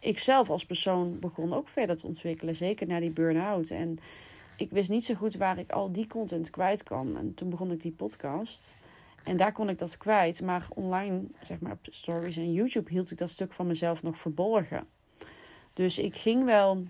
ik 0.00 0.18
zelf 0.18 0.50
als 0.50 0.66
persoon 0.66 1.18
begon 1.18 1.54
ook 1.54 1.68
verder 1.68 1.96
te 1.96 2.06
ontwikkelen, 2.06 2.56
zeker 2.56 2.86
na 2.86 3.00
die 3.00 3.10
burn-out. 3.10 3.70
En 3.70 3.98
ik 4.56 4.70
wist 4.70 4.90
niet 4.90 5.04
zo 5.04 5.14
goed 5.14 5.34
waar 5.34 5.58
ik 5.58 5.72
al 5.72 5.92
die 5.92 6.06
content 6.06 6.50
kwijt 6.50 6.82
kan. 6.82 7.16
En 7.16 7.34
toen 7.34 7.50
begon 7.50 7.72
ik 7.72 7.82
die 7.82 7.92
podcast. 7.92 8.72
En 9.24 9.36
daar 9.36 9.52
kon 9.52 9.68
ik 9.68 9.78
dat 9.78 9.96
kwijt. 9.96 10.42
Maar 10.42 10.66
online, 10.74 11.20
zeg 11.40 11.60
maar 11.60 11.72
op 11.72 11.78
stories 11.90 12.36
en 12.36 12.52
YouTube, 12.52 12.90
hield 12.90 13.10
ik 13.10 13.18
dat 13.18 13.30
stuk 13.30 13.52
van 13.52 13.66
mezelf 13.66 14.02
nog 14.02 14.18
verborgen. 14.18 14.86
Dus 15.72 15.98
ik 15.98 16.16
ging 16.16 16.44
wel. 16.44 16.84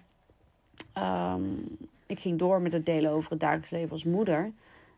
Um, 0.98 1.76
ik 2.06 2.18
ging 2.18 2.38
door 2.38 2.60
met 2.60 2.72
het 2.72 2.86
delen 2.86 3.10
over 3.10 3.30
het 3.30 3.40
dagelijks 3.40 3.70
leven 3.70 3.90
als 3.90 4.04
moeder. 4.04 4.52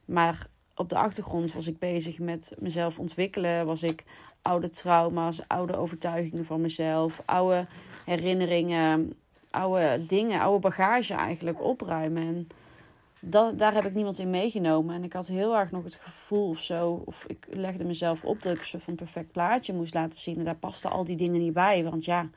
Maar 0.05 0.47
op 0.75 0.89
de 0.89 0.97
achtergrond 0.97 1.53
was 1.53 1.67
ik 1.67 1.79
bezig 1.79 2.19
met 2.19 2.55
mezelf 2.59 2.99
ontwikkelen. 2.99 3.67
Was 3.67 3.83
ik 3.83 4.05
oude 4.43 4.71
trauma's, 4.71 5.43
oude 5.47 5.77
overtuigingen 5.77 6.45
van 6.45 6.61
mezelf, 6.61 7.23
oude 7.25 7.67
herinneringen, 8.05 9.13
oude 9.51 10.07
dingen, 10.07 10.41
oude 10.41 10.61
bagage 10.61 11.15
eigenlijk 11.15 11.63
opruimen. 11.63 12.23
En 12.23 12.49
dat, 13.29 13.59
daar 13.59 13.75
heb 13.75 13.85
ik 13.85 13.95
niemand 13.95 14.19
in 14.19 14.31
meegenomen. 14.31 14.95
En 14.95 15.05
ik 15.05 15.13
had 15.13 15.27
heel 15.27 15.57
erg 15.57 15.71
nog 15.71 15.85
het 15.85 15.95
gevoel 15.95 16.49
of 16.49 16.61
zo, 16.61 17.03
of 17.05 17.25
ik 17.27 17.47
legde 17.51 17.85
mezelf 17.85 18.25
op 18.25 18.43
dat 18.43 18.57
ik 18.57 18.63
zo 18.63 18.79
van 18.79 18.95
perfect 18.95 19.33
plaatje 19.33 19.73
moest 19.73 19.95
laten 19.95 20.19
zien. 20.19 20.37
En 20.37 20.45
daar 20.45 20.57
pasten 20.57 20.91
al 20.91 21.05
die 21.05 21.17
dingen 21.17 21.41
niet 21.41 21.53
bij. 21.53 21.85
Want 21.85 22.05
ja, 22.05 22.29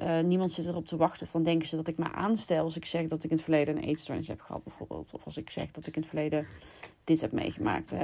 uh, 0.00 0.20
niemand 0.20 0.52
zit 0.52 0.66
erop 0.66 0.86
te 0.86 0.96
wachten. 0.96 1.26
Of 1.26 1.32
dan 1.32 1.42
denken 1.42 1.68
ze 1.68 1.76
dat 1.76 1.88
ik 1.88 1.98
me 1.98 2.12
aanstel 2.12 2.64
als 2.64 2.76
ik 2.76 2.84
zeg 2.84 3.08
dat 3.08 3.24
ik 3.24 3.30
in 3.30 3.36
het 3.36 3.44
verleden 3.44 3.76
een 3.76 3.82
eetstoornis 3.82 4.28
heb 4.28 4.40
gehad, 4.40 4.64
bijvoorbeeld. 4.64 5.14
Of 5.14 5.24
als 5.24 5.36
ik 5.36 5.50
zeg 5.50 5.70
dat 5.70 5.86
ik 5.86 5.96
in 5.96 6.02
het 6.02 6.10
verleden 6.10 6.46
dit 7.04 7.20
heb 7.20 7.32
meegemaakt. 7.32 7.92
Uh, 7.92 8.00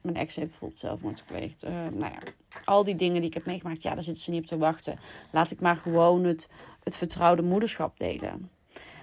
mijn 0.00 0.16
ex 0.16 0.36
heeft 0.36 0.48
bijvoorbeeld 0.48 0.80
zelfmoord 0.80 1.20
gepleegd. 1.20 1.64
Uh, 1.64 1.70
nou 1.70 2.12
ja, 2.12 2.18
al 2.64 2.84
die 2.84 2.96
dingen 2.96 3.20
die 3.20 3.28
ik 3.28 3.34
heb 3.34 3.46
meegemaakt, 3.46 3.82
ja, 3.82 3.94
daar 3.94 4.02
zitten 4.02 4.22
ze 4.22 4.30
niet 4.30 4.42
op 4.42 4.46
te 4.46 4.58
wachten. 4.58 4.98
Laat 5.30 5.50
ik 5.50 5.60
maar 5.60 5.76
gewoon 5.76 6.24
het, 6.24 6.48
het 6.82 6.96
vertrouwde 6.96 7.42
moederschap 7.42 7.98
delen. 7.98 8.50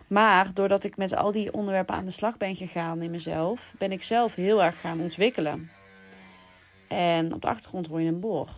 Maar 0.08 0.54
doordat 0.54 0.84
ik 0.84 0.98
met 0.98 1.16
al 1.16 1.32
die 1.32 1.54
onderwerpen 1.54 1.96
aan 1.96 2.06
de 2.06 2.12
slag 2.12 2.38
ben 2.38 2.56
gegaan 2.56 3.02
in 3.02 3.12
mezelf, 3.12 3.74
ben 3.78 3.92
ik 3.92 4.04
zelf 4.04 4.36
heel 4.36 4.64
erg 4.64 4.80
gaan 4.80 5.02
ontwikkelen. 5.02 5.70
En 6.88 7.34
op 7.34 7.42
de 7.42 7.48
achtergrond 7.48 7.88
hoor 7.88 8.02
je 8.02 8.08
een 8.08 8.20
boor. 8.20 8.50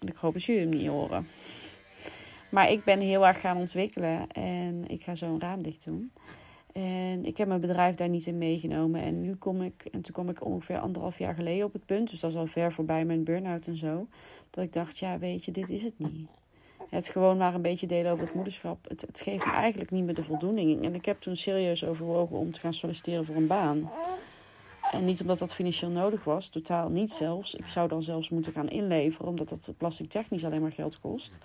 Ik 0.00 0.16
hoop 0.16 0.32
dat 0.32 0.44
jullie 0.44 0.60
hem 0.60 0.70
niet 0.70 0.88
horen. 0.88 1.28
Maar 2.48 2.70
ik 2.70 2.84
ben 2.84 3.00
heel 3.00 3.26
erg 3.26 3.40
gaan 3.40 3.56
ontwikkelen 3.56 4.26
en 4.32 4.88
ik 4.88 5.02
ga 5.02 5.14
zo 5.14 5.26
een 5.26 5.40
raam 5.40 5.62
dicht 5.62 5.84
doen. 5.84 6.12
En 6.72 7.24
ik 7.24 7.36
heb 7.36 7.48
mijn 7.48 7.60
bedrijf 7.60 7.94
daar 7.94 8.08
niet 8.08 8.26
in 8.26 8.38
meegenomen. 8.38 9.02
En 9.02 9.20
nu 9.20 9.34
kom 9.34 9.62
ik, 9.62 9.84
en 9.92 10.00
toen 10.00 10.14
kom 10.14 10.28
ik 10.28 10.44
ongeveer 10.44 10.78
anderhalf 10.78 11.18
jaar 11.18 11.34
geleden 11.34 11.66
op 11.66 11.72
het 11.72 11.86
punt, 11.86 12.10
dus 12.10 12.20
dat 12.20 12.30
is 12.30 12.36
al 12.36 12.46
ver 12.46 12.72
voorbij 12.72 13.04
mijn 13.04 13.24
burn-out 13.24 13.66
en 13.66 13.76
zo, 13.76 14.06
dat 14.50 14.64
ik 14.64 14.72
dacht, 14.72 14.98
ja, 14.98 15.18
weet 15.18 15.44
je, 15.44 15.52
dit 15.52 15.70
is 15.70 15.82
het 15.82 15.98
niet. 15.98 16.28
Het 16.90 17.08
gewoon 17.08 17.36
maar 17.36 17.54
een 17.54 17.62
beetje 17.62 17.86
delen 17.86 18.12
over 18.12 18.24
het 18.24 18.34
moederschap, 18.34 18.88
het, 18.88 19.00
het 19.00 19.20
geeft 19.20 19.44
me 19.44 19.52
eigenlijk 19.52 19.90
niet 19.90 20.04
meer 20.04 20.14
de 20.14 20.24
voldoening. 20.24 20.84
En 20.84 20.94
ik 20.94 21.04
heb 21.04 21.20
toen 21.20 21.36
serieus 21.36 21.84
overwogen 21.84 22.36
om 22.36 22.52
te 22.52 22.60
gaan 22.60 22.74
solliciteren 22.74 23.24
voor 23.24 23.36
een 23.36 23.46
baan. 23.46 23.90
En 24.92 25.04
niet 25.04 25.20
omdat 25.20 25.38
dat 25.38 25.54
financieel 25.54 25.90
nodig 25.90 26.24
was, 26.24 26.48
totaal 26.48 26.88
niet 26.88 27.12
zelfs. 27.12 27.54
Ik 27.54 27.68
zou 27.68 27.88
dan 27.88 28.02
zelfs 28.02 28.28
moeten 28.28 28.52
gaan 28.52 28.68
inleveren, 28.68 29.28
omdat 29.28 29.48
dat 29.48 29.74
belastingtechnisch 29.78 30.44
alleen 30.44 30.60
maar 30.60 30.72
geld 30.72 31.00
kost. 31.00 31.38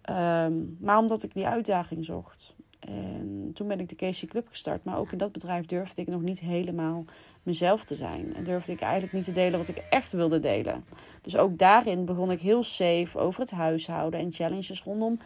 Ehm, 0.00 0.52
maar 0.78 0.98
omdat 0.98 1.22
ik 1.22 1.34
die 1.34 1.46
uitdaging 1.46 2.04
zocht. 2.04 2.54
En 2.80 3.50
toen 3.54 3.68
ben 3.68 3.80
ik 3.80 3.88
de 3.88 3.94
Casey 3.94 4.28
Club 4.28 4.48
gestart. 4.48 4.84
Maar 4.84 4.98
ook 4.98 5.12
in 5.12 5.18
dat 5.18 5.32
bedrijf 5.32 5.66
durfde 5.66 6.02
ik 6.02 6.08
nog 6.08 6.22
niet 6.22 6.40
helemaal 6.40 7.04
mezelf 7.42 7.84
te 7.84 7.94
zijn. 7.94 8.34
En 8.34 8.44
durfde 8.44 8.72
ik 8.72 8.80
eigenlijk 8.80 9.12
niet 9.12 9.24
te 9.24 9.32
delen 9.32 9.58
wat 9.58 9.68
ik 9.68 9.76
echt 9.76 10.12
wilde 10.12 10.38
delen. 10.38 10.84
Dus 11.22 11.36
ook 11.36 11.58
daarin 11.58 12.04
begon 12.04 12.30
ik 12.30 12.40
heel 12.40 12.62
safe 12.62 13.18
over 13.18 13.40
het 13.40 13.50
huishouden 13.50 14.20
en 14.20 14.32
challenges 14.32 14.82
rondom 14.82 15.18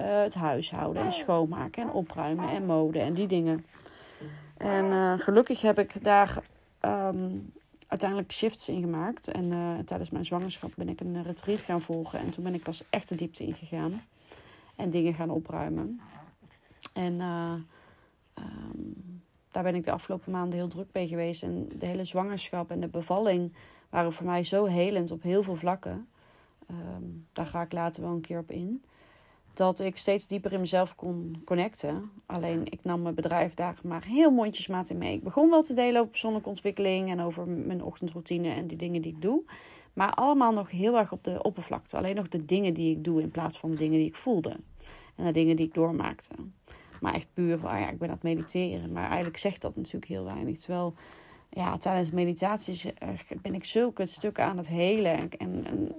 uh, 0.00 0.22
het 0.22 0.34
huishouden 0.34 1.04
en 1.04 1.12
schoonmaken 1.12 1.82
en 1.82 1.90
opruimen 1.90 2.48
en 2.48 2.66
mode 2.66 2.98
en 2.98 3.12
die 3.12 3.26
dingen. 3.26 3.64
En 4.56 4.84
uh, 4.84 5.12
gelukkig 5.18 5.60
heb 5.60 5.78
ik 5.78 6.04
daar 6.04 6.42
um, 6.80 7.52
uiteindelijk 7.86 8.32
shifts 8.32 8.68
in 8.68 8.80
gemaakt. 8.80 9.28
En 9.28 9.44
uh, 9.44 9.78
tijdens 9.84 10.10
mijn 10.10 10.24
zwangerschap 10.24 10.72
ben 10.76 10.88
ik 10.88 11.00
een 11.00 11.22
retreat 11.22 11.60
gaan 11.60 11.82
volgen. 11.82 12.18
En 12.18 12.30
toen 12.30 12.44
ben 12.44 12.54
ik 12.54 12.62
pas 12.62 12.84
echt 12.90 13.08
de 13.08 13.14
diepte 13.14 13.44
ingegaan. 13.44 14.02
En 14.76 14.90
dingen 14.90 15.14
gaan 15.14 15.30
opruimen. 15.30 16.00
En 16.98 17.14
uh, 17.14 17.52
um, 18.34 19.22
daar 19.50 19.62
ben 19.62 19.74
ik 19.74 19.84
de 19.84 19.90
afgelopen 19.90 20.32
maanden 20.32 20.58
heel 20.58 20.68
druk 20.68 20.88
mee 20.92 21.06
geweest. 21.06 21.42
En 21.42 21.68
de 21.78 21.86
hele 21.86 22.04
zwangerschap 22.04 22.70
en 22.70 22.80
de 22.80 22.88
bevalling 22.88 23.52
waren 23.90 24.12
voor 24.12 24.26
mij 24.26 24.44
zo 24.44 24.64
helend 24.64 25.10
op 25.10 25.22
heel 25.22 25.42
veel 25.42 25.56
vlakken. 25.56 26.08
Um, 26.70 27.26
daar 27.32 27.46
ga 27.46 27.62
ik 27.62 27.72
later 27.72 28.02
wel 28.02 28.12
een 28.12 28.20
keer 28.20 28.38
op 28.38 28.50
in. 28.50 28.82
Dat 29.54 29.80
ik 29.80 29.96
steeds 29.96 30.26
dieper 30.26 30.52
in 30.52 30.60
mezelf 30.60 30.94
kon 30.94 31.42
connecten. 31.44 32.10
Alleen 32.26 32.66
ik 32.66 32.84
nam 32.84 33.02
mijn 33.02 33.14
bedrijf 33.14 33.54
daar 33.54 33.78
maar 33.82 34.04
heel 34.04 34.30
mondjesmaat 34.30 34.90
in 34.90 34.98
mee. 34.98 35.14
Ik 35.14 35.22
begon 35.22 35.50
wel 35.50 35.62
te 35.62 35.74
delen 35.74 35.96
over 35.96 36.10
persoonlijke 36.10 36.48
ontwikkeling 36.48 37.10
en 37.10 37.20
over 37.20 37.48
mijn 37.48 37.82
ochtendroutine 37.82 38.50
en 38.50 38.66
die 38.66 38.76
dingen 38.76 39.02
die 39.02 39.12
ik 39.12 39.22
doe. 39.22 39.42
Maar 39.92 40.10
allemaal 40.14 40.52
nog 40.52 40.70
heel 40.70 40.98
erg 40.98 41.12
op 41.12 41.24
de 41.24 41.42
oppervlakte. 41.42 41.96
Alleen 41.96 42.14
nog 42.14 42.28
de 42.28 42.44
dingen 42.44 42.74
die 42.74 42.96
ik 42.96 43.04
doe 43.04 43.22
in 43.22 43.30
plaats 43.30 43.58
van 43.58 43.70
de 43.70 43.76
dingen 43.76 43.98
die 43.98 44.08
ik 44.08 44.16
voelde. 44.16 44.56
En 45.16 45.24
de 45.24 45.32
dingen 45.32 45.56
die 45.56 45.66
ik 45.66 45.74
doormaakte. 45.74 46.34
Maar 47.00 47.14
echt 47.14 47.28
puur 47.32 47.58
van, 47.58 47.70
ah 47.70 47.80
ja, 47.80 47.88
ik 47.88 47.98
ben 47.98 48.08
aan 48.08 48.14
het 48.14 48.22
mediteren. 48.22 48.92
Maar 48.92 49.06
eigenlijk 49.06 49.36
zegt 49.36 49.62
dat 49.62 49.76
natuurlijk 49.76 50.06
heel 50.06 50.24
weinig. 50.24 50.58
Terwijl, 50.58 50.94
ja, 51.50 51.76
tijdens 51.76 52.10
meditaties 52.10 52.94
eh, 52.94 53.08
ben 53.42 53.54
ik 53.54 53.64
zulke 53.64 54.06
stukken 54.06 54.44
aan 54.44 54.56
het 54.56 54.68
helen. 54.68 55.30
En, 55.38 55.66
en, 55.66 55.92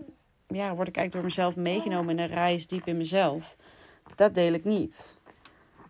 ja, 0.47 0.75
word 0.75 0.87
ik 0.87 0.97
eigenlijk 0.97 1.11
door 1.11 1.23
mezelf 1.23 1.55
meegenomen 1.55 2.09
in 2.09 2.23
een 2.23 2.35
reis 2.35 2.67
diep 2.67 2.87
in 2.87 2.97
mezelf. 2.97 3.55
Dat 4.15 4.33
deel 4.33 4.53
ik 4.53 4.63
niet. 4.63 5.17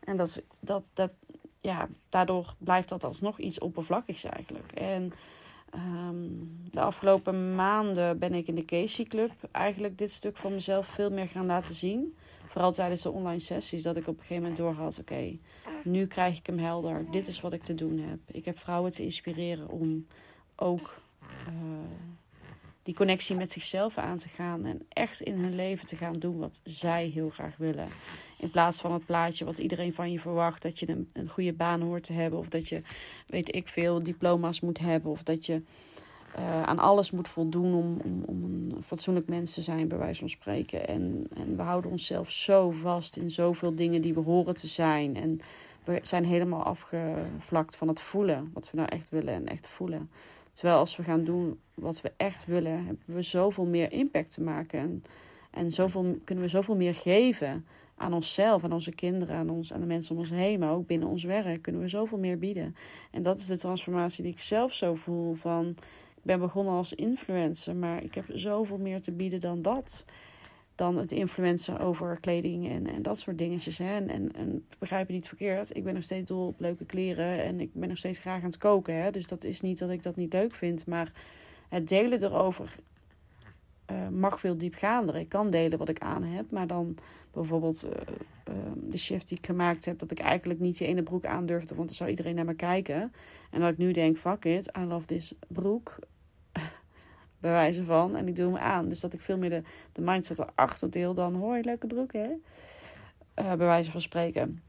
En 0.04 0.18
dat, 0.18 0.42
dat, 0.60 0.90
dat, 0.94 1.12
ja, 1.62 1.88
daardoor 2.10 2.56
blijft 2.58 2.90
dat 2.90 3.04
alsnog 3.04 3.40
iets 3.40 3.60
oppervlakkigs 3.60 4.24
eigenlijk. 4.24 4.72
En 4.72 5.14
um, 5.76 6.60
de 6.72 6.82
afgelopen 6.82 7.56
maanden 7.56 8.20
ben 8.20 8.34
ik 8.34 8.48
in 8.48 8.56
de 8.56 8.66
Casey 8.66 9.06
Club 9.06 9.32
eigenlijk 9.52 9.98
dit 9.98 10.12
stuk 10.12 10.38
van 10.38 10.54
mezelf 10.54 10.88
veel 10.88 11.12
meer 11.12 11.28
gaan 11.28 11.46
laten 11.46 11.76
zien. 11.76 12.16
Vooral 12.50 12.72
tijdens 12.72 13.02
de 13.02 13.12
online 13.12 13.40
sessies, 13.40 13.84
dat 13.84 13.98
ik 13.98 14.08
op 14.08 14.14
een 14.14 14.22
gegeven 14.22 14.42
moment 14.42 14.58
doorhad: 14.58 15.00
oké, 15.00 15.38
nu 15.84 16.08
krijg 16.08 16.38
ik 16.38 16.46
hem 16.46 16.58
helder. 16.58 17.06
Dit 17.12 17.28
is 17.28 17.42
wat 17.42 17.54
ik 17.54 17.64
te 17.64 17.76
doen 17.76 18.00
heb. 18.00 18.20
Ik 18.32 18.46
heb 18.46 18.60
vrouwen 18.60 18.92
te 18.92 19.04
inspireren 19.04 19.70
om 19.70 20.08
ook 20.56 21.02
uh, 21.48 21.54
die 22.84 22.96
connectie 22.96 23.36
met 23.36 23.52
zichzelf 23.52 23.98
aan 23.98 24.18
te 24.18 24.30
gaan. 24.30 24.66
En 24.66 24.86
echt 24.90 25.22
in 25.22 25.34
hun 25.34 25.56
leven 25.56 25.88
te 25.88 25.96
gaan 25.96 26.14
doen 26.14 26.38
wat 26.38 26.62
zij 26.64 27.06
heel 27.06 27.30
graag 27.30 27.58
willen. 27.58 27.88
In 28.38 28.52
plaats 28.52 28.82
van 28.82 28.94
het 28.94 29.06
plaatje 29.06 29.46
wat 29.46 29.58
iedereen 29.58 29.94
van 29.94 30.12
je 30.12 30.20
verwacht. 30.20 30.62
Dat 30.62 30.80
je 30.80 30.90
een, 30.90 31.10
een 31.14 31.30
goede 31.30 31.54
baan 31.54 31.82
hoort 31.82 32.04
te 32.04 32.14
hebben. 32.14 32.40
Of 32.40 32.50
dat 32.50 32.70
je, 32.70 32.82
weet 33.28 33.56
ik 33.56 33.68
veel, 33.68 34.04
diploma's 34.04 34.60
moet 34.60 34.80
hebben. 34.80 35.12
Of 35.12 35.24
dat 35.24 35.46
je 35.46 35.62
uh, 36.38 36.64
aan 36.64 36.80
alles 36.80 37.12
moet 37.12 37.28
voldoen 37.28 37.74
om, 37.74 37.98
om, 38.04 38.24
om 38.26 38.44
een 38.44 38.84
fatsoenlijk 38.84 39.28
mens 39.28 39.54
te 39.54 39.62
zijn, 39.62 39.88
bij 39.88 39.98
wijze 39.98 40.20
van 40.20 40.30
spreken. 40.30 40.88
En, 40.88 41.28
en 41.36 41.56
we 41.56 41.62
houden 41.62 41.92
onszelf 41.92 42.32
zo 42.32 42.72
vast 42.72 43.18
in 43.18 43.32
zoveel 43.32 43.76
dingen 43.76 44.02
die 44.02 44.14
we 44.14 44.20
horen 44.20 44.56
te 44.56 44.68
zijn. 44.68 45.16
En 45.16 45.40
we 45.84 46.00
zijn 46.02 46.26
helemaal 46.26 46.64
afgevlakt 46.64 47.76
van 47.76 47.88
het 47.88 48.02
voelen, 48.02 48.50
wat 48.54 48.72
we 48.72 48.78
nou 48.78 48.90
echt 48.90 49.10
willen 49.10 49.34
en 49.34 49.48
echt 49.48 49.68
voelen. 49.68 50.10
Terwijl 50.52 50.78
als 50.78 50.96
we 50.96 51.04
gaan 51.04 51.24
doen 51.24 51.60
wat 51.74 52.02
we 52.02 52.12
echt 52.18 52.46
willen, 52.46 52.86
hebben 52.86 53.04
we 53.06 53.22
zoveel 53.22 53.66
meer 53.66 53.92
impact 53.92 54.34
te 54.34 54.42
maken. 54.42 54.80
En, 54.80 55.04
en 55.52 55.72
zoveel, 55.72 56.18
kunnen 56.24 56.44
we 56.44 56.50
zoveel 56.50 56.76
meer 56.76 56.94
geven 56.94 57.66
aan 57.96 58.14
onszelf, 58.14 58.64
aan 58.64 58.74
onze 58.74 58.92
kinderen, 58.92 59.36
aan, 59.36 59.50
ons, 59.50 59.74
aan 59.74 59.80
de 59.80 59.86
mensen 59.86 60.16
om 60.16 60.22
ons 60.22 60.30
heen. 60.30 60.60
Maar 60.60 60.72
ook 60.72 60.88
binnen 60.88 61.08
ons 61.08 61.24
werk 61.24 61.62
kunnen 61.62 61.82
we 61.82 61.88
zoveel 61.88 62.18
meer 62.18 62.38
bieden. 62.38 62.76
En 63.12 63.24
dat 63.24 63.40
is 63.40 63.46
de 63.46 63.58
transformatie 63.58 64.24
die 64.24 64.32
ik 64.32 64.40
zelf 64.40 64.74
zo 64.74 64.96
voel 64.96 65.34
van 65.34 65.76
ben 66.30 66.40
begonnen 66.40 66.74
als 66.74 66.94
influencer, 66.94 67.76
maar 67.76 68.04
ik 68.04 68.16
heb 68.16 68.26
zoveel 68.34 68.78
meer 68.78 69.02
te 69.02 69.12
bieden 69.12 69.40
dan 69.40 69.62
dat. 69.62 70.06
Dan 70.76 70.98
het 70.98 71.12
influencen 71.12 71.80
over 71.80 72.20
kleding 72.20 72.70
en, 72.70 72.88
en 72.88 73.02
dat 73.02 73.20
soort 73.20 73.38
dingetjes. 73.38 73.78
Hè. 73.78 73.96
En, 73.96 74.10
en, 74.10 74.32
en 74.36 74.66
begrijp 74.80 75.08
je 75.08 75.14
niet 75.14 75.28
verkeerd. 75.28 75.76
Ik 75.76 75.84
ben 75.84 75.94
nog 75.94 76.04
steeds 76.04 76.28
dol 76.28 76.48
op 76.48 76.60
leuke 76.60 76.86
kleren. 76.86 77.44
En 77.44 77.60
ik 77.60 77.74
ben 77.74 77.88
nog 77.88 77.98
steeds 77.98 78.20
graag 78.20 78.42
aan 78.42 78.50
het 78.50 78.58
koken. 78.58 78.96
Hè. 78.96 79.12
Dus 79.12 79.28
dat 79.28 79.44
is 79.44 79.62
niet 79.62 79.80
dat 79.80 79.90
ik 79.90 80.04
dat 80.04 80.16
niet 80.16 80.34
leuk 80.34 80.56
vind. 80.56 80.86
Maar 80.86 81.12
het 81.70 81.88
delen 81.88 82.24
erover 82.24 82.76
uh, 83.92 84.08
mag 84.08 84.40
veel 84.40 84.58
diepgaander. 84.58 85.16
Ik 85.16 85.30
kan 85.30 85.50
delen 85.50 85.78
wat 85.78 85.90
ik 85.90 86.00
aan 86.00 86.24
heb. 86.24 86.52
Maar 86.52 86.68
dan 86.68 86.98
bijvoorbeeld 87.32 87.86
uh, 87.86 87.92
uh, 88.56 88.56
de 88.76 88.98
shift 88.98 89.28
die 89.28 89.38
ik 89.38 89.46
gemaakt 89.46 89.86
heb. 89.86 90.00
Dat 90.00 90.12
ik 90.12 90.20
eigenlijk 90.20 90.60
niet 90.60 90.78
die 90.78 90.88
ene 90.88 91.04
broek 91.04 91.26
aandurfde. 91.26 91.76
Want 91.76 91.88
dan 91.88 91.98
zou 91.98 92.10
iedereen 92.10 92.36
naar 92.36 92.46
me 92.46 92.54
kijken. 92.54 93.14
En 93.52 93.60
dat 93.60 93.72
ik 93.72 93.78
nu 93.78 93.92
denk, 93.92 94.18
fuck 94.18 94.46
it, 94.46 94.78
I 94.78 94.82
love 94.82 95.06
this 95.06 95.34
broek. 95.48 96.00
Bij 97.40 97.52
wijze 97.52 97.84
van. 97.84 98.16
En 98.16 98.28
ik 98.28 98.36
doe 98.36 98.54
hem 98.54 98.58
aan. 98.58 98.90
Dus 98.90 99.00
dat 99.00 99.14
ik 99.14 99.22
veel 99.22 99.38
meer 99.38 99.50
de, 99.50 99.62
de 99.92 100.02
mindset 100.02 100.40
erachter 100.40 100.90
deel 100.90 101.14
dan... 101.14 101.36
Hoi, 101.36 101.62
leuke 101.62 101.88
broek, 101.88 102.14
hè? 102.14 102.30
bij 103.34 103.58
wijze 103.58 103.92
van 103.92 104.02
spreken. 104.02 104.62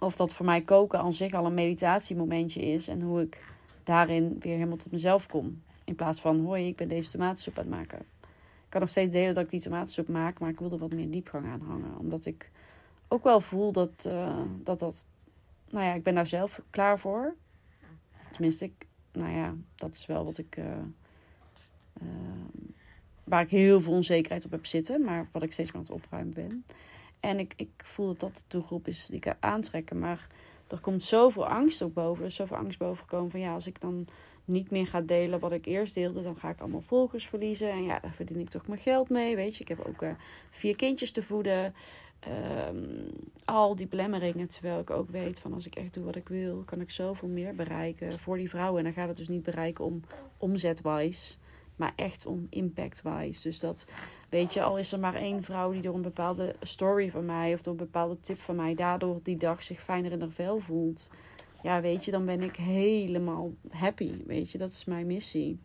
Of 0.00 0.16
dat 0.16 0.32
voor 0.32 0.46
mij 0.46 0.62
koken 0.62 0.98
aan 0.98 1.14
zich 1.14 1.32
al 1.32 1.46
een 1.46 1.54
meditatiemomentje 1.54 2.60
is. 2.60 2.88
En 2.88 3.00
hoe 3.00 3.20
ik 3.20 3.42
daarin 3.82 4.36
weer 4.40 4.54
helemaal 4.54 4.76
tot 4.76 4.92
mezelf 4.92 5.26
kom. 5.26 5.62
In 5.84 5.94
plaats 5.94 6.20
van, 6.20 6.44
hoi, 6.44 6.66
ik 6.66 6.76
ben 6.76 6.88
deze 6.88 7.10
tomatensoep 7.10 7.58
aan 7.58 7.64
het 7.64 7.72
maken 7.72 8.06
kan 8.74 8.82
nog 8.82 8.92
steeds 8.92 9.10
delen 9.10 9.34
dat 9.34 9.44
ik 9.44 9.50
die 9.50 9.60
tomatensoep 9.60 10.08
maak, 10.08 10.38
maar 10.38 10.50
ik 10.50 10.58
wil 10.58 10.70
er 10.70 10.78
wat 10.78 10.92
meer 10.92 11.10
diepgang 11.10 11.46
aan 11.46 11.60
hangen. 11.60 11.98
Omdat 11.98 12.26
ik 12.26 12.50
ook 13.08 13.24
wel 13.24 13.40
voel 13.40 13.72
dat, 13.72 14.04
uh, 14.06 14.40
dat 14.62 14.78
dat. 14.78 15.06
Nou 15.70 15.84
ja, 15.84 15.94
ik 15.94 16.02
ben 16.02 16.14
daar 16.14 16.26
zelf 16.26 16.60
klaar 16.70 16.98
voor. 16.98 17.34
Tenminste, 18.32 18.64
ik, 18.64 18.86
nou 19.12 19.30
ja, 19.30 19.54
dat 19.74 19.94
is 19.94 20.06
wel 20.06 20.24
wat 20.24 20.38
ik. 20.38 20.56
Uh, 20.56 20.64
uh, 22.02 22.08
waar 23.24 23.42
ik 23.42 23.50
heel 23.50 23.80
veel 23.80 23.92
onzekerheid 23.92 24.44
op 24.44 24.50
heb 24.50 24.66
zitten, 24.66 25.04
maar 25.04 25.28
wat 25.32 25.42
ik 25.42 25.52
steeds 25.52 25.72
meer 25.72 25.80
aan 25.80 25.86
het 25.86 26.04
opruimen 26.04 26.34
ben. 26.34 26.64
En 27.20 27.38
ik, 27.38 27.52
ik 27.56 27.70
voel 27.76 28.06
dat 28.06 28.20
dat 28.20 28.34
de 28.36 28.42
doelgroep 28.48 28.88
is 28.88 29.06
die 29.06 29.16
ik 29.16 29.36
aantrekken. 29.40 29.98
Maar 29.98 30.26
er 30.68 30.80
komt 30.80 31.04
zoveel 31.04 31.46
angst 31.46 31.82
ook 31.82 31.94
boven. 31.94 32.22
Er 32.22 32.28
is 32.28 32.34
zoveel 32.34 32.56
angst 32.56 32.78
boven 32.78 33.02
gekomen 33.02 33.30
van 33.30 33.40
ja, 33.40 33.52
als 33.54 33.66
ik 33.66 33.80
dan 33.80 34.06
niet 34.44 34.70
meer 34.70 34.86
ga 34.86 35.00
delen 35.00 35.40
wat 35.40 35.52
ik 35.52 35.66
eerst 35.66 35.94
deelde, 35.94 36.22
dan 36.22 36.36
ga 36.36 36.50
ik 36.50 36.60
allemaal 36.60 36.80
volgers 36.80 37.26
verliezen. 37.26 37.70
En 37.70 37.84
ja, 37.84 37.98
daar 38.00 38.14
verdien 38.14 38.38
ik 38.38 38.48
toch 38.48 38.66
mijn 38.66 38.80
geld 38.80 39.10
mee. 39.10 39.36
Weet 39.36 39.56
je, 39.56 39.62
ik 39.62 39.68
heb 39.68 39.80
ook 39.86 40.02
uh, 40.02 40.10
vier 40.50 40.76
kindjes 40.76 41.10
te 41.10 41.22
voeden. 41.22 41.74
Um, 42.68 43.10
al 43.44 43.76
die 43.76 43.86
belemmeringen. 43.86 44.48
Terwijl 44.48 44.80
ik 44.80 44.90
ook 44.90 45.10
weet 45.10 45.38
van 45.38 45.52
als 45.52 45.66
ik 45.66 45.74
echt 45.74 45.94
doe 45.94 46.04
wat 46.04 46.16
ik 46.16 46.28
wil, 46.28 46.62
kan 46.64 46.80
ik 46.80 46.90
zoveel 46.90 47.28
meer 47.28 47.54
bereiken 47.54 48.18
voor 48.18 48.36
die 48.36 48.50
vrouwen. 48.50 48.78
En 48.78 48.84
dan 48.84 48.92
gaat 48.92 49.08
het 49.08 49.16
dus 49.16 49.28
niet 49.28 49.42
bereiken 49.42 49.84
om 49.84 50.00
omzetwise, 50.38 51.36
maar 51.76 51.92
echt 51.96 52.26
om 52.26 52.46
impactwise. 52.50 53.42
Dus 53.42 53.58
dat, 53.58 53.86
weet 54.28 54.52
je, 54.52 54.62
al 54.62 54.78
is 54.78 54.92
er 54.92 54.98
maar 54.98 55.14
één 55.14 55.42
vrouw 55.42 55.72
die 55.72 55.82
door 55.82 55.94
een 55.94 56.02
bepaalde 56.02 56.54
story 56.60 57.10
van 57.10 57.24
mij 57.24 57.54
of 57.54 57.62
door 57.62 57.72
een 57.72 57.78
bepaalde 57.78 58.20
tip 58.20 58.38
van 58.38 58.56
mij 58.56 58.74
daardoor 58.74 59.20
die 59.22 59.36
dag 59.36 59.62
zich 59.62 59.80
fijner 59.80 60.12
in 60.12 60.20
haar 60.20 60.30
vel 60.30 60.58
voelt. 60.58 61.10
Ja, 61.62 61.80
weet 61.80 62.04
je, 62.04 62.10
dan 62.10 62.24
ben 62.24 62.42
ik 62.42 62.56
helemaal 62.56 63.52
happy. 63.70 64.12
Weet 64.26 64.50
je, 64.50 64.58
dat 64.58 64.70
is 64.70 64.84
mijn 64.84 65.06
missie. 65.06 65.58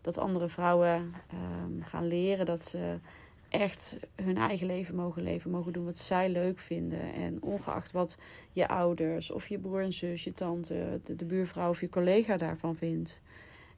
Dat 0.00 0.18
andere 0.18 0.48
vrouwen 0.48 1.14
um, 1.34 1.82
gaan 1.84 2.06
leren 2.06 2.46
dat 2.46 2.64
ze 2.64 2.98
echt 3.48 3.98
hun 4.14 4.36
eigen 4.36 4.66
leven 4.66 4.94
mogen 4.94 5.22
leven, 5.22 5.50
mogen 5.50 5.72
doen 5.72 5.84
wat 5.84 5.98
zij 5.98 6.30
leuk 6.30 6.58
vinden. 6.58 7.12
En 7.12 7.42
ongeacht 7.42 7.92
wat 7.92 8.18
je 8.52 8.68
ouders 8.68 9.30
of 9.30 9.46
je 9.46 9.58
broer 9.58 9.82
en 9.82 9.92
zus, 9.92 10.24
je 10.24 10.32
tante, 10.32 11.00
de 11.04 11.24
buurvrouw 11.24 11.70
of 11.70 11.80
je 11.80 11.88
collega 11.88 12.36
daarvan 12.36 12.76
vindt. 12.76 13.22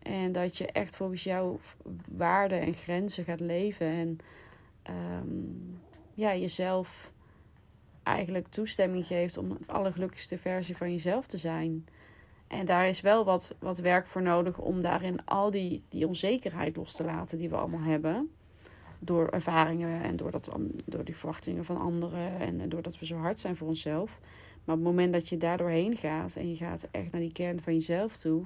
En 0.03 0.33
dat 0.33 0.59
je 0.59 0.67
echt 0.67 0.97
volgens 0.97 1.25
jouw 1.25 1.59
waarden 2.09 2.61
en 2.61 2.75
grenzen 2.75 3.25
gaat 3.25 3.41
leven. 3.41 3.87
En 3.87 4.19
um, 5.25 5.81
ja, 6.15 6.37
jezelf 6.37 7.13
eigenlijk 8.03 8.49
toestemming 8.49 9.07
geeft 9.07 9.37
om 9.37 9.49
de 9.49 9.73
allergelukkigste 9.73 10.39
versie 10.39 10.77
van 10.77 10.91
jezelf 10.91 11.27
te 11.27 11.37
zijn. 11.37 11.87
En 12.47 12.67
daar 12.67 12.89
is 12.89 13.01
wel 13.01 13.25
wat, 13.25 13.55
wat 13.59 13.79
werk 13.79 14.07
voor 14.07 14.23
nodig 14.23 14.59
om 14.59 14.83
daarin 14.83 15.25
al 15.25 15.51
die, 15.51 15.83
die 15.89 16.07
onzekerheid 16.07 16.77
los 16.77 16.93
te 16.93 17.05
laten 17.05 17.39
die 17.39 17.49
we 17.49 17.57
allemaal 17.57 17.81
hebben 17.81 18.31
door 18.99 19.29
ervaringen 19.29 20.03
en 20.03 20.17
door, 20.17 20.31
dat, 20.31 20.51
door 20.85 21.05
die 21.05 21.17
verwachtingen 21.17 21.65
van 21.65 21.77
anderen 21.77 22.39
en 22.39 22.69
doordat 22.69 22.99
we 22.99 23.07
zo 23.07 23.17
hard 23.17 23.41
zijn 23.41 23.57
voor 23.57 23.69
onszelf. 23.69 24.19
Maar 24.65 24.77
op 24.77 24.85
het 24.85 24.91
moment 24.91 25.13
dat 25.13 25.29
je 25.29 25.37
daar 25.37 25.57
doorheen 25.57 25.97
gaat 25.97 26.37
en 26.37 26.49
je 26.49 26.57
gaat 26.57 26.89
echt 26.91 27.13
naar 27.13 27.21
die 27.21 27.33
kern 27.33 27.61
van 27.61 27.73
jezelf 27.73 28.17
toe, 28.17 28.45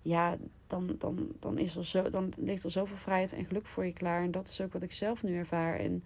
ja, 0.00 0.36
dan, 0.66 0.94
dan, 0.98 1.28
dan, 1.38 1.58
is 1.58 1.76
er 1.76 1.84
zo, 1.84 2.08
dan 2.08 2.32
ligt 2.36 2.64
er 2.64 2.70
zoveel 2.70 2.96
vrijheid 2.96 3.32
en 3.32 3.44
geluk 3.44 3.66
voor 3.66 3.86
je 3.86 3.92
klaar. 3.92 4.22
En 4.22 4.30
dat 4.30 4.48
is 4.48 4.60
ook 4.60 4.72
wat 4.72 4.82
ik 4.82 4.92
zelf 4.92 5.22
nu 5.22 5.36
ervaar. 5.36 5.78
En 5.78 6.04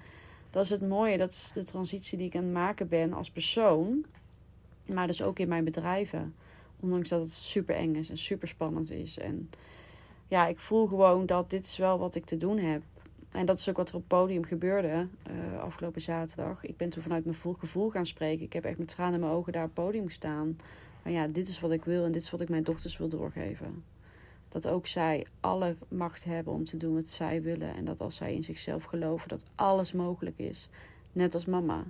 dat 0.50 0.64
is 0.64 0.70
het 0.70 0.88
mooie, 0.88 1.18
dat 1.18 1.30
is 1.30 1.50
de 1.54 1.62
transitie 1.62 2.18
die 2.18 2.26
ik 2.26 2.36
aan 2.36 2.42
het 2.42 2.52
maken 2.52 2.88
ben 2.88 3.12
als 3.12 3.30
persoon, 3.30 4.04
maar 4.86 5.06
dus 5.06 5.22
ook 5.22 5.38
in 5.38 5.48
mijn 5.48 5.64
bedrijven. 5.64 6.34
Ondanks 6.80 7.08
dat 7.08 7.20
het 7.20 7.32
super 7.32 7.74
eng 7.74 7.94
is 7.94 8.10
en 8.10 8.18
super 8.18 8.48
spannend 8.48 8.90
is. 8.90 9.18
En 9.18 9.50
ja, 10.28 10.46
ik 10.46 10.58
voel 10.58 10.86
gewoon 10.86 11.26
dat 11.26 11.50
dit 11.50 11.64
is 11.64 11.76
wel 11.76 11.98
wat 11.98 12.14
ik 12.14 12.24
te 12.24 12.36
doen 12.36 12.58
heb. 12.58 12.82
En 13.30 13.46
dat 13.46 13.58
is 13.58 13.68
ook 13.68 13.76
wat 13.76 13.88
er 13.88 13.94
op 13.94 14.00
het 14.00 14.08
podium 14.08 14.44
gebeurde 14.44 15.08
uh, 15.30 15.58
afgelopen 15.58 16.00
zaterdag. 16.00 16.64
Ik 16.64 16.76
ben 16.76 16.90
toen 16.90 17.02
vanuit 17.02 17.24
mijn 17.24 17.36
gevoel 17.58 17.90
gaan 17.90 18.06
spreken. 18.06 18.44
Ik 18.44 18.52
heb 18.52 18.64
echt 18.64 18.78
met 18.78 18.88
tranen 18.88 19.14
in 19.14 19.20
mijn 19.20 19.32
ogen 19.32 19.52
daar 19.52 19.64
op 19.64 19.76
het 19.76 19.84
podium 19.84 20.06
gestaan. 20.06 20.56
Maar 21.04 21.12
ja, 21.12 21.26
dit 21.26 21.48
is 21.48 21.60
wat 21.60 21.70
ik 21.70 21.84
wil 21.84 22.04
en 22.04 22.12
dit 22.12 22.22
is 22.22 22.30
wat 22.30 22.40
ik 22.40 22.48
mijn 22.48 22.62
dochters 22.62 22.96
wil 22.96 23.08
doorgeven. 23.08 23.84
Dat 24.48 24.66
ook 24.66 24.86
zij 24.86 25.26
alle 25.40 25.76
macht 25.88 26.24
hebben 26.24 26.52
om 26.52 26.64
te 26.64 26.76
doen 26.76 26.94
wat 26.94 27.08
zij 27.08 27.42
willen. 27.42 27.74
En 27.74 27.84
dat 27.84 28.00
als 28.00 28.16
zij 28.16 28.34
in 28.34 28.44
zichzelf 28.44 28.84
geloven, 28.84 29.28
dat 29.28 29.44
alles 29.54 29.92
mogelijk 29.92 30.38
is. 30.38 30.68
Net 31.12 31.34
als 31.34 31.44
mama. 31.44 31.84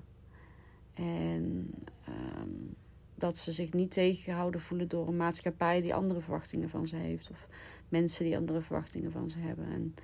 En 0.94 1.75
um, 2.09 2.75
dat 3.14 3.37
ze 3.37 3.52
zich 3.52 3.73
niet 3.73 3.90
tegengehouden 3.90 4.61
voelen 4.61 4.88
door 4.88 5.09
een 5.09 5.16
maatschappij 5.16 5.80
die 5.80 5.94
andere 5.94 6.21
verwachtingen 6.21 6.68
van 6.68 6.87
ze 6.87 6.97
heeft. 6.97 7.30
Of 7.30 7.49
mensen 7.88 8.25
die 8.25 8.37
andere 8.37 8.61
verwachtingen 8.61 9.12
van 9.12 9.30
ze 9.30 9.38
hebben. 9.38 9.66
En 9.73 9.94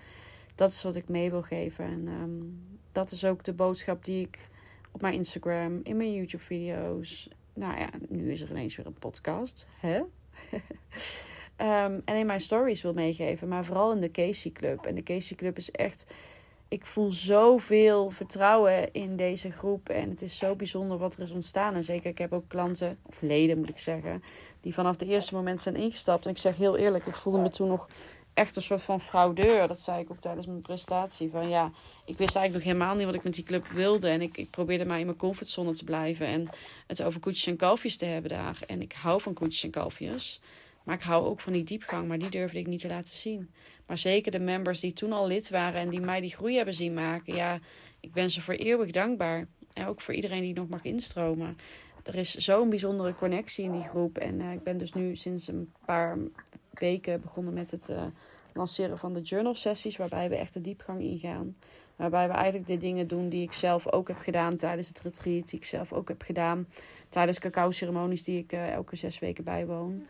dat 0.54 0.70
is 0.70 0.82
wat 0.82 0.96
ik 0.96 1.08
mee 1.08 1.30
wil 1.30 1.42
geven. 1.42 1.84
En 1.84 2.08
um, 2.08 2.62
dat 2.92 3.10
is 3.10 3.24
ook 3.24 3.44
de 3.44 3.52
boodschap 3.52 4.04
die 4.04 4.20
ik 4.26 4.48
op 4.90 5.00
mijn 5.00 5.14
Instagram, 5.14 5.80
in 5.82 5.96
mijn 5.96 6.14
YouTube-video's. 6.14 7.28
Nou 7.60 7.78
ja, 7.78 7.88
nu 8.08 8.32
is 8.32 8.42
er 8.42 8.50
ineens 8.50 8.76
weer 8.76 8.86
een 8.86 8.98
podcast. 8.98 9.66
Hè? 9.80 9.96
um, 9.96 10.08
en 12.04 12.16
in 12.16 12.26
mijn 12.26 12.40
stories 12.40 12.82
wil 12.82 12.92
meegeven. 12.92 13.48
Maar 13.48 13.64
vooral 13.64 13.92
in 13.92 14.00
de 14.00 14.10
Casey 14.10 14.50
Club. 14.50 14.86
En 14.86 14.94
de 14.94 15.02
Casey 15.02 15.36
Club 15.36 15.56
is 15.56 15.70
echt. 15.70 16.14
Ik 16.68 16.86
voel 16.86 17.10
zoveel 17.10 18.10
vertrouwen 18.10 18.92
in 18.92 19.16
deze 19.16 19.50
groep. 19.50 19.88
En 19.88 20.10
het 20.10 20.22
is 20.22 20.38
zo 20.38 20.56
bijzonder 20.56 20.98
wat 20.98 21.14
er 21.14 21.20
is 21.20 21.30
ontstaan. 21.30 21.74
En 21.74 21.84
zeker, 21.84 22.10
ik 22.10 22.18
heb 22.18 22.32
ook 22.32 22.48
klanten, 22.48 22.98
of 23.06 23.20
leden 23.20 23.58
moet 23.58 23.68
ik 23.68 23.78
zeggen, 23.78 24.22
die 24.60 24.74
vanaf 24.74 24.96
de 24.96 25.06
eerste 25.06 25.34
moment 25.34 25.60
zijn 25.60 25.76
ingestapt. 25.76 26.24
En 26.24 26.30
ik 26.30 26.38
zeg 26.38 26.56
heel 26.56 26.76
eerlijk, 26.76 27.06
ik 27.06 27.14
voelde 27.14 27.38
me 27.38 27.50
toen 27.50 27.68
nog 27.68 27.88
echt 28.40 28.56
een 28.56 28.62
soort 28.62 28.82
van 28.82 29.00
fraudeur. 29.00 29.68
Dat 29.68 29.80
zei 29.80 30.00
ik 30.00 30.10
ook 30.10 30.20
tijdens 30.20 30.46
mijn 30.46 30.60
presentatie. 30.60 31.30
Van 31.30 31.48
ja, 31.48 31.72
ik 32.04 32.18
wist 32.18 32.36
eigenlijk 32.36 32.52
nog 32.52 32.74
helemaal 32.74 32.96
niet 32.96 33.06
wat 33.06 33.14
ik 33.14 33.24
met 33.24 33.34
die 33.34 33.44
club 33.44 33.66
wilde. 33.66 34.08
En 34.08 34.20
ik, 34.20 34.36
ik 34.36 34.50
probeerde 34.50 34.84
maar 34.84 34.98
in 34.98 35.06
mijn 35.06 35.18
comfortzone 35.18 35.74
te 35.74 35.84
blijven. 35.84 36.26
En 36.26 36.48
het 36.86 37.02
over 37.02 37.20
koetjes 37.20 37.46
en 37.46 37.56
kalfjes 37.56 37.96
te 37.96 38.04
hebben 38.04 38.30
daar. 38.30 38.58
En 38.66 38.80
ik 38.80 38.92
hou 38.92 39.20
van 39.20 39.34
koetjes 39.34 39.64
en 39.64 39.70
kalfjes. 39.70 40.40
Maar 40.84 40.94
ik 40.94 41.02
hou 41.02 41.26
ook 41.26 41.40
van 41.40 41.52
die 41.52 41.64
diepgang. 41.64 42.08
Maar 42.08 42.18
die 42.18 42.30
durfde 42.30 42.58
ik 42.58 42.66
niet 42.66 42.80
te 42.80 42.88
laten 42.88 43.14
zien. 43.14 43.50
Maar 43.86 43.98
zeker 43.98 44.32
de 44.32 44.38
members 44.38 44.80
die 44.80 44.92
toen 44.92 45.12
al 45.12 45.26
lid 45.26 45.50
waren. 45.50 45.80
En 45.80 45.88
die 45.88 46.00
mij 46.00 46.20
die 46.20 46.34
groei 46.34 46.56
hebben 46.56 46.74
zien 46.74 46.94
maken. 46.94 47.34
Ja, 47.34 47.58
ik 48.00 48.12
ben 48.12 48.30
ze 48.30 48.42
voor 48.42 48.54
eeuwig 48.54 48.90
dankbaar. 48.90 49.46
En 49.72 49.86
ook 49.86 50.00
voor 50.00 50.14
iedereen 50.14 50.42
die 50.42 50.54
nog 50.54 50.68
mag 50.68 50.84
instromen. 50.84 51.56
Er 52.02 52.14
is 52.14 52.34
zo'n 52.34 52.68
bijzondere 52.68 53.14
connectie 53.14 53.64
in 53.64 53.72
die 53.72 53.88
groep. 53.88 54.18
En 54.18 54.40
uh, 54.40 54.52
ik 54.52 54.62
ben 54.62 54.78
dus 54.78 54.92
nu 54.92 55.16
sinds 55.16 55.48
een 55.48 55.72
paar 55.84 56.18
weken 56.70 57.20
begonnen 57.20 57.52
met 57.52 57.70
het 57.70 57.88
uh, 57.88 58.02
lanceren 58.54 58.98
van 58.98 59.14
de 59.14 59.20
journal 59.20 59.54
sessies, 59.54 59.96
waarbij 59.96 60.28
we 60.28 60.36
echt 60.36 60.54
de 60.54 60.60
diepgang 60.60 61.00
ingaan. 61.00 61.56
Waarbij 61.96 62.28
we 62.28 62.34
eigenlijk 62.34 62.66
de 62.66 62.76
dingen 62.76 63.08
doen 63.08 63.28
die 63.28 63.42
ik 63.42 63.52
zelf 63.52 63.92
ook 63.92 64.08
heb 64.08 64.16
gedaan 64.16 64.56
tijdens 64.56 64.88
het 64.88 65.00
retreat, 65.00 65.50
die 65.50 65.58
ik 65.58 65.64
zelf 65.64 65.92
ook 65.92 66.08
heb 66.08 66.22
gedaan 66.22 66.66
tijdens 67.08 67.38
cacao-ceremonies 67.38 68.24
die 68.24 68.38
ik 68.38 68.52
uh, 68.52 68.72
elke 68.72 68.96
zes 68.96 69.18
weken 69.18 69.44
bijwoon. 69.44 70.06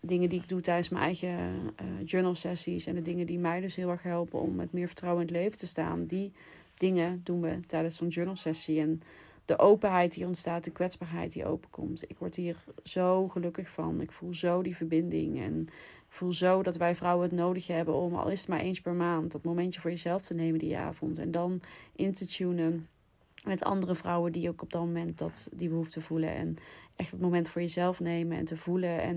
Dingen 0.00 0.28
die 0.28 0.40
ik 0.40 0.48
doe 0.48 0.60
tijdens 0.60 0.88
mijn 0.88 1.04
eigen 1.04 1.38
uh, 1.38 1.86
journal 2.04 2.34
sessies 2.34 2.86
en 2.86 2.94
de 2.94 3.02
dingen 3.02 3.26
die 3.26 3.38
mij 3.38 3.60
dus 3.60 3.76
heel 3.76 3.90
erg 3.90 4.02
helpen 4.02 4.40
om 4.40 4.54
met 4.54 4.72
meer 4.72 4.86
vertrouwen 4.86 5.22
in 5.22 5.28
het 5.28 5.36
leven 5.36 5.58
te 5.58 5.66
staan. 5.66 6.06
Die 6.06 6.32
dingen 6.74 7.20
doen 7.24 7.40
we 7.40 7.60
tijdens 7.66 7.96
zo'n 7.96 8.08
journal 8.08 8.36
sessie. 8.36 8.80
En 8.80 9.02
de 9.44 9.58
openheid 9.58 10.14
die 10.14 10.26
ontstaat, 10.26 10.64
de 10.64 10.70
kwetsbaarheid 10.70 11.32
die 11.32 11.46
openkomt. 11.46 12.10
Ik 12.10 12.18
word 12.18 12.34
hier 12.34 12.56
zo 12.82 13.28
gelukkig 13.28 13.70
van. 13.70 14.00
Ik 14.00 14.12
voel 14.12 14.34
zo 14.34 14.62
die 14.62 14.76
verbinding. 14.76 15.40
En 15.40 15.68
voel 16.14 16.32
zo 16.32 16.62
dat 16.62 16.76
wij 16.76 16.94
vrouwen 16.94 17.28
het 17.28 17.38
nodig 17.38 17.66
hebben 17.66 17.94
om, 17.94 18.14
al 18.14 18.28
is 18.28 18.40
het 18.40 18.48
maar 18.48 18.60
eens 18.60 18.80
per 18.80 18.94
maand, 18.94 19.32
dat 19.32 19.44
momentje 19.44 19.80
voor 19.80 19.90
jezelf 19.90 20.22
te 20.22 20.34
nemen 20.34 20.58
die 20.58 20.76
avond. 20.76 21.18
En 21.18 21.30
dan 21.30 21.60
in 21.92 22.12
te 22.12 22.26
tunen 22.26 22.88
met 23.44 23.64
andere 23.64 23.94
vrouwen 23.94 24.32
die 24.32 24.48
ook 24.48 24.62
op 24.62 24.72
dat 24.72 24.80
moment 24.80 25.18
dat, 25.18 25.48
die 25.52 25.68
behoefte 25.68 26.00
voelen. 26.00 26.34
En 26.34 26.56
echt 26.96 27.10
het 27.10 27.20
moment 27.20 27.48
voor 27.48 27.60
jezelf 27.60 28.00
nemen 28.00 28.38
en 28.38 28.44
te 28.44 28.56
voelen. 28.56 29.00
En 29.02 29.16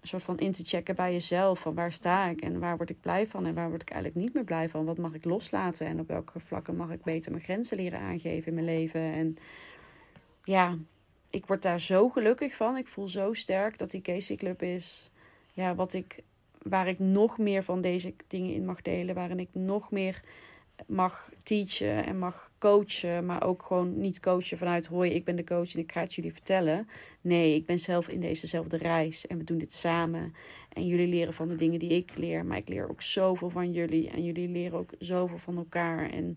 een 0.00 0.08
soort 0.08 0.22
van 0.22 0.38
in 0.38 0.52
te 0.52 0.64
checken 0.64 0.94
bij 0.94 1.12
jezelf. 1.12 1.60
Van 1.60 1.74
waar 1.74 1.92
sta 1.92 2.26
ik 2.26 2.40
en 2.40 2.58
waar 2.58 2.76
word 2.76 2.90
ik 2.90 3.00
blij 3.00 3.26
van 3.26 3.46
en 3.46 3.54
waar 3.54 3.68
word 3.68 3.82
ik 3.82 3.90
eigenlijk 3.90 4.24
niet 4.24 4.34
meer 4.34 4.44
blij 4.44 4.68
van. 4.68 4.84
Wat 4.84 4.98
mag 4.98 5.14
ik 5.14 5.24
loslaten 5.24 5.86
en 5.86 6.00
op 6.00 6.08
welke 6.08 6.40
vlakken 6.40 6.76
mag 6.76 6.90
ik 6.90 7.02
beter 7.02 7.30
mijn 7.32 7.44
grenzen 7.44 7.76
leren 7.76 7.98
aangeven 7.98 8.48
in 8.48 8.54
mijn 8.54 8.66
leven. 8.66 9.00
En 9.00 9.36
ja, 10.44 10.76
ik 11.30 11.46
word 11.46 11.62
daar 11.62 11.80
zo 11.80 12.08
gelukkig 12.08 12.54
van. 12.54 12.76
Ik 12.76 12.88
voel 12.88 13.08
zo 13.08 13.32
sterk 13.32 13.78
dat 13.78 13.90
die 13.90 14.00
Casey 14.00 14.36
Club 14.36 14.62
is 14.62 15.11
ja, 15.52 15.74
wat 15.74 15.92
ik, 15.92 16.22
waar 16.62 16.88
ik 16.88 16.98
nog 16.98 17.38
meer 17.38 17.62
van 17.62 17.80
deze 17.80 18.14
dingen 18.28 18.54
in 18.54 18.64
mag 18.64 18.82
delen. 18.82 19.14
Waarin 19.14 19.40
ik 19.40 19.48
nog 19.52 19.90
meer 19.90 20.22
mag 20.86 21.30
teachen 21.42 22.06
en 22.06 22.18
mag 22.18 22.50
coachen. 22.58 23.26
Maar 23.26 23.44
ook 23.44 23.62
gewoon 23.62 24.00
niet 24.00 24.20
coachen 24.20 24.58
vanuit 24.58 24.86
hoi, 24.86 25.10
ik 25.10 25.24
ben 25.24 25.36
de 25.36 25.44
coach 25.44 25.74
en 25.74 25.80
ik 25.80 25.92
ga 25.92 26.00
het 26.00 26.14
jullie 26.14 26.32
vertellen. 26.32 26.88
Nee, 27.20 27.54
ik 27.54 27.66
ben 27.66 27.78
zelf 27.78 28.08
in 28.08 28.20
dezezelfde 28.20 28.76
reis 28.76 29.26
en 29.26 29.38
we 29.38 29.44
doen 29.44 29.58
dit 29.58 29.72
samen. 29.72 30.34
En 30.72 30.86
jullie 30.86 31.08
leren 31.08 31.34
van 31.34 31.48
de 31.48 31.56
dingen 31.56 31.78
die 31.78 31.90
ik 31.90 32.16
leer. 32.16 32.44
Maar 32.44 32.56
ik 32.56 32.68
leer 32.68 32.88
ook 32.88 33.02
zoveel 33.02 33.50
van 33.50 33.72
jullie. 33.72 34.10
En 34.10 34.24
jullie 34.24 34.48
leren 34.48 34.78
ook 34.78 34.90
zoveel 34.98 35.38
van 35.38 35.56
elkaar. 35.56 36.10
En 36.10 36.36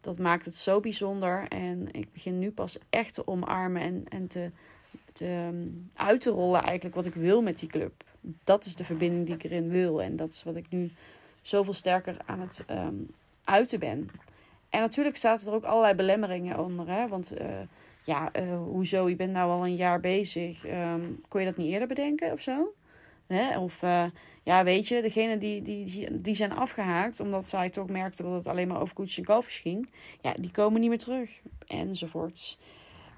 dat 0.00 0.18
maakt 0.18 0.44
het 0.44 0.54
zo 0.54 0.80
bijzonder. 0.80 1.48
En 1.48 1.88
ik 1.92 2.12
begin 2.12 2.38
nu 2.38 2.50
pas 2.50 2.78
echt 2.90 3.14
te 3.14 3.26
omarmen 3.26 3.82
en, 3.82 4.04
en 4.08 4.26
te, 4.26 4.50
te 5.12 5.26
ehm, 5.26 5.68
uit 5.94 6.20
te 6.20 6.30
rollen 6.30 6.62
eigenlijk 6.62 6.94
wat 6.94 7.06
ik 7.06 7.14
wil 7.14 7.42
met 7.42 7.58
die 7.58 7.68
club 7.68 8.04
dat 8.44 8.64
is 8.64 8.74
de 8.74 8.84
verbinding 8.84 9.26
die 9.26 9.34
ik 9.34 9.44
erin 9.44 9.68
wil. 9.68 10.02
En 10.02 10.16
dat 10.16 10.28
is 10.28 10.42
wat 10.42 10.56
ik 10.56 10.66
nu 10.70 10.90
zoveel 11.42 11.72
sterker 11.72 12.16
aan 12.26 12.40
het 12.40 12.64
um, 12.70 13.10
uiten 13.44 13.78
ben. 13.78 14.10
En 14.70 14.80
natuurlijk 14.80 15.16
zaten 15.16 15.46
er 15.48 15.54
ook 15.54 15.64
allerlei 15.64 15.94
belemmeringen 15.94 16.58
onder. 16.58 16.88
Hè? 16.88 17.08
Want 17.08 17.40
uh, 17.40 17.46
ja, 18.04 18.30
uh, 18.36 18.56
hoezo, 18.56 19.08
je 19.08 19.16
bent 19.16 19.32
nou 19.32 19.50
al 19.50 19.64
een 19.64 19.76
jaar 19.76 20.00
bezig. 20.00 20.66
Um, 20.66 21.20
kon 21.28 21.40
je 21.40 21.46
dat 21.46 21.56
niet 21.56 21.72
eerder 21.72 21.88
bedenken 21.88 22.32
of 22.32 22.40
zo? 22.40 22.74
Hè? 23.26 23.58
Of 23.58 23.82
uh, 23.82 24.04
ja, 24.42 24.64
weet 24.64 24.88
je, 24.88 25.02
degene 25.02 25.38
die, 25.38 25.62
die, 25.62 26.20
die 26.20 26.34
zijn 26.34 26.52
afgehaakt 26.52 27.20
omdat 27.20 27.48
zij 27.48 27.70
toch 27.70 27.88
merkten 27.88 28.24
dat 28.24 28.34
het 28.34 28.46
alleen 28.46 28.68
maar 28.68 28.80
over 28.80 28.94
koetjes 28.94 29.18
en 29.18 29.24
kalfjes 29.24 29.58
ging. 29.58 29.90
Ja, 30.20 30.34
die 30.36 30.50
komen 30.50 30.80
niet 30.80 30.88
meer 30.88 30.98
terug. 30.98 31.30
Enzovoorts. 31.66 32.58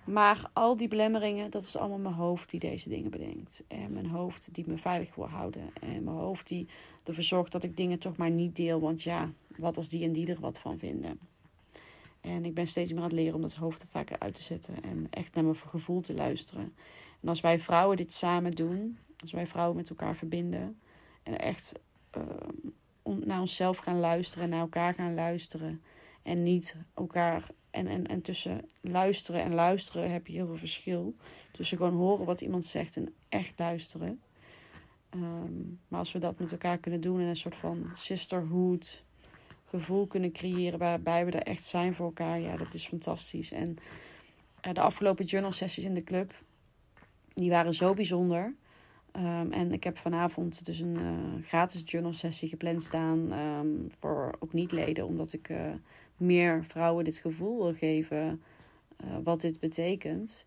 Maar 0.06 0.50
al 0.52 0.76
die 0.76 0.88
belemmeringen, 0.88 1.50
dat 1.50 1.62
is 1.62 1.76
allemaal 1.76 1.98
mijn 1.98 2.14
hoofd 2.14 2.50
die 2.50 2.60
deze 2.60 2.88
dingen 2.88 3.10
bedenkt. 3.10 3.62
En 3.68 3.92
mijn 3.92 4.06
hoofd 4.06 4.54
die 4.54 4.64
me 4.66 4.78
veilig 4.78 5.14
wil 5.14 5.28
houden. 5.28 5.70
En 5.80 6.04
mijn 6.04 6.16
hoofd 6.16 6.48
die 6.48 6.68
ervoor 7.04 7.24
zorgt 7.24 7.52
dat 7.52 7.62
ik 7.62 7.76
dingen 7.76 7.98
toch 7.98 8.16
maar 8.16 8.30
niet 8.30 8.56
deel. 8.56 8.80
Want 8.80 9.02
ja, 9.02 9.30
wat 9.56 9.76
als 9.76 9.88
die 9.88 10.04
en 10.04 10.12
die 10.12 10.26
er 10.26 10.40
wat 10.40 10.58
van 10.58 10.78
vinden. 10.78 11.18
En 12.20 12.44
ik 12.44 12.54
ben 12.54 12.66
steeds 12.66 12.90
meer 12.90 13.00
aan 13.00 13.06
het 13.06 13.16
leren 13.16 13.34
om 13.34 13.40
dat 13.40 13.54
hoofd 13.54 13.82
er 13.82 13.88
vaker 13.88 14.18
uit 14.18 14.34
te 14.34 14.42
zetten. 14.42 14.82
En 14.82 15.06
echt 15.10 15.34
naar 15.34 15.44
mijn 15.44 15.56
gevoel 15.56 16.00
te 16.00 16.14
luisteren. 16.14 16.74
En 17.20 17.28
als 17.28 17.40
wij 17.40 17.58
vrouwen 17.58 17.96
dit 17.96 18.12
samen 18.12 18.50
doen. 18.50 18.98
Als 19.20 19.32
wij 19.32 19.46
vrouwen 19.46 19.76
met 19.76 19.90
elkaar 19.90 20.16
verbinden. 20.16 20.80
En 21.22 21.38
echt 21.38 21.72
uh, 22.16 23.14
naar 23.24 23.40
onszelf 23.40 23.78
gaan 23.78 24.00
luisteren. 24.00 24.48
Naar 24.48 24.60
elkaar 24.60 24.94
gaan 24.94 25.14
luisteren. 25.14 25.82
En 26.26 26.42
niet 26.42 26.76
elkaar. 26.94 27.46
En, 27.70 27.86
en, 27.86 28.06
en 28.06 28.22
tussen 28.22 28.60
luisteren 28.80 29.42
en 29.42 29.54
luisteren 29.54 30.10
heb 30.10 30.26
je 30.26 30.32
heel 30.32 30.46
veel 30.46 30.56
verschil. 30.56 31.14
Tussen 31.52 31.76
gewoon 31.76 31.94
horen 31.94 32.26
wat 32.26 32.40
iemand 32.40 32.64
zegt 32.64 32.96
en 32.96 33.14
echt 33.28 33.58
luisteren. 33.58 34.20
Um, 35.14 35.80
maar 35.88 35.98
als 35.98 36.12
we 36.12 36.18
dat 36.18 36.38
met 36.38 36.52
elkaar 36.52 36.78
kunnen 36.78 37.00
doen 37.00 37.20
in 37.20 37.26
een 37.26 37.36
soort 37.36 37.54
van 37.54 37.90
sisterhood 37.94 39.04
gevoel 39.64 40.06
kunnen 40.06 40.32
creëren 40.32 40.78
waarbij 40.78 41.24
we 41.24 41.30
er 41.30 41.42
echt 41.42 41.64
zijn 41.64 41.94
voor 41.94 42.06
elkaar, 42.06 42.40
ja, 42.40 42.56
dat 42.56 42.74
is 42.74 42.86
fantastisch. 42.86 43.52
En 43.52 43.76
uh, 44.66 44.72
de 44.72 44.80
afgelopen 44.80 45.24
journal 45.24 45.52
sessies 45.52 45.84
in 45.84 45.94
de 45.94 46.04
club, 46.04 46.34
die 47.34 47.50
waren 47.50 47.74
zo 47.74 47.94
bijzonder. 47.94 48.54
Um, 49.16 49.52
en 49.52 49.72
ik 49.72 49.84
heb 49.84 49.98
vanavond 49.98 50.64
dus 50.64 50.80
een 50.80 50.96
uh, 50.96 51.44
gratis 51.44 51.82
journal 51.84 52.12
sessie 52.12 52.48
gepland 52.48 52.82
staan 52.82 53.32
um, 53.32 53.86
voor 53.88 54.36
ook 54.38 54.52
niet-leden, 54.52 55.06
omdat 55.06 55.32
ik 55.32 55.48
uh, 55.48 55.58
meer 56.16 56.64
vrouwen 56.64 57.04
dit 57.04 57.18
gevoel 57.18 57.62
wil 57.62 57.74
geven 57.74 58.42
wat 59.22 59.40
dit 59.40 59.60
betekent. 59.60 60.46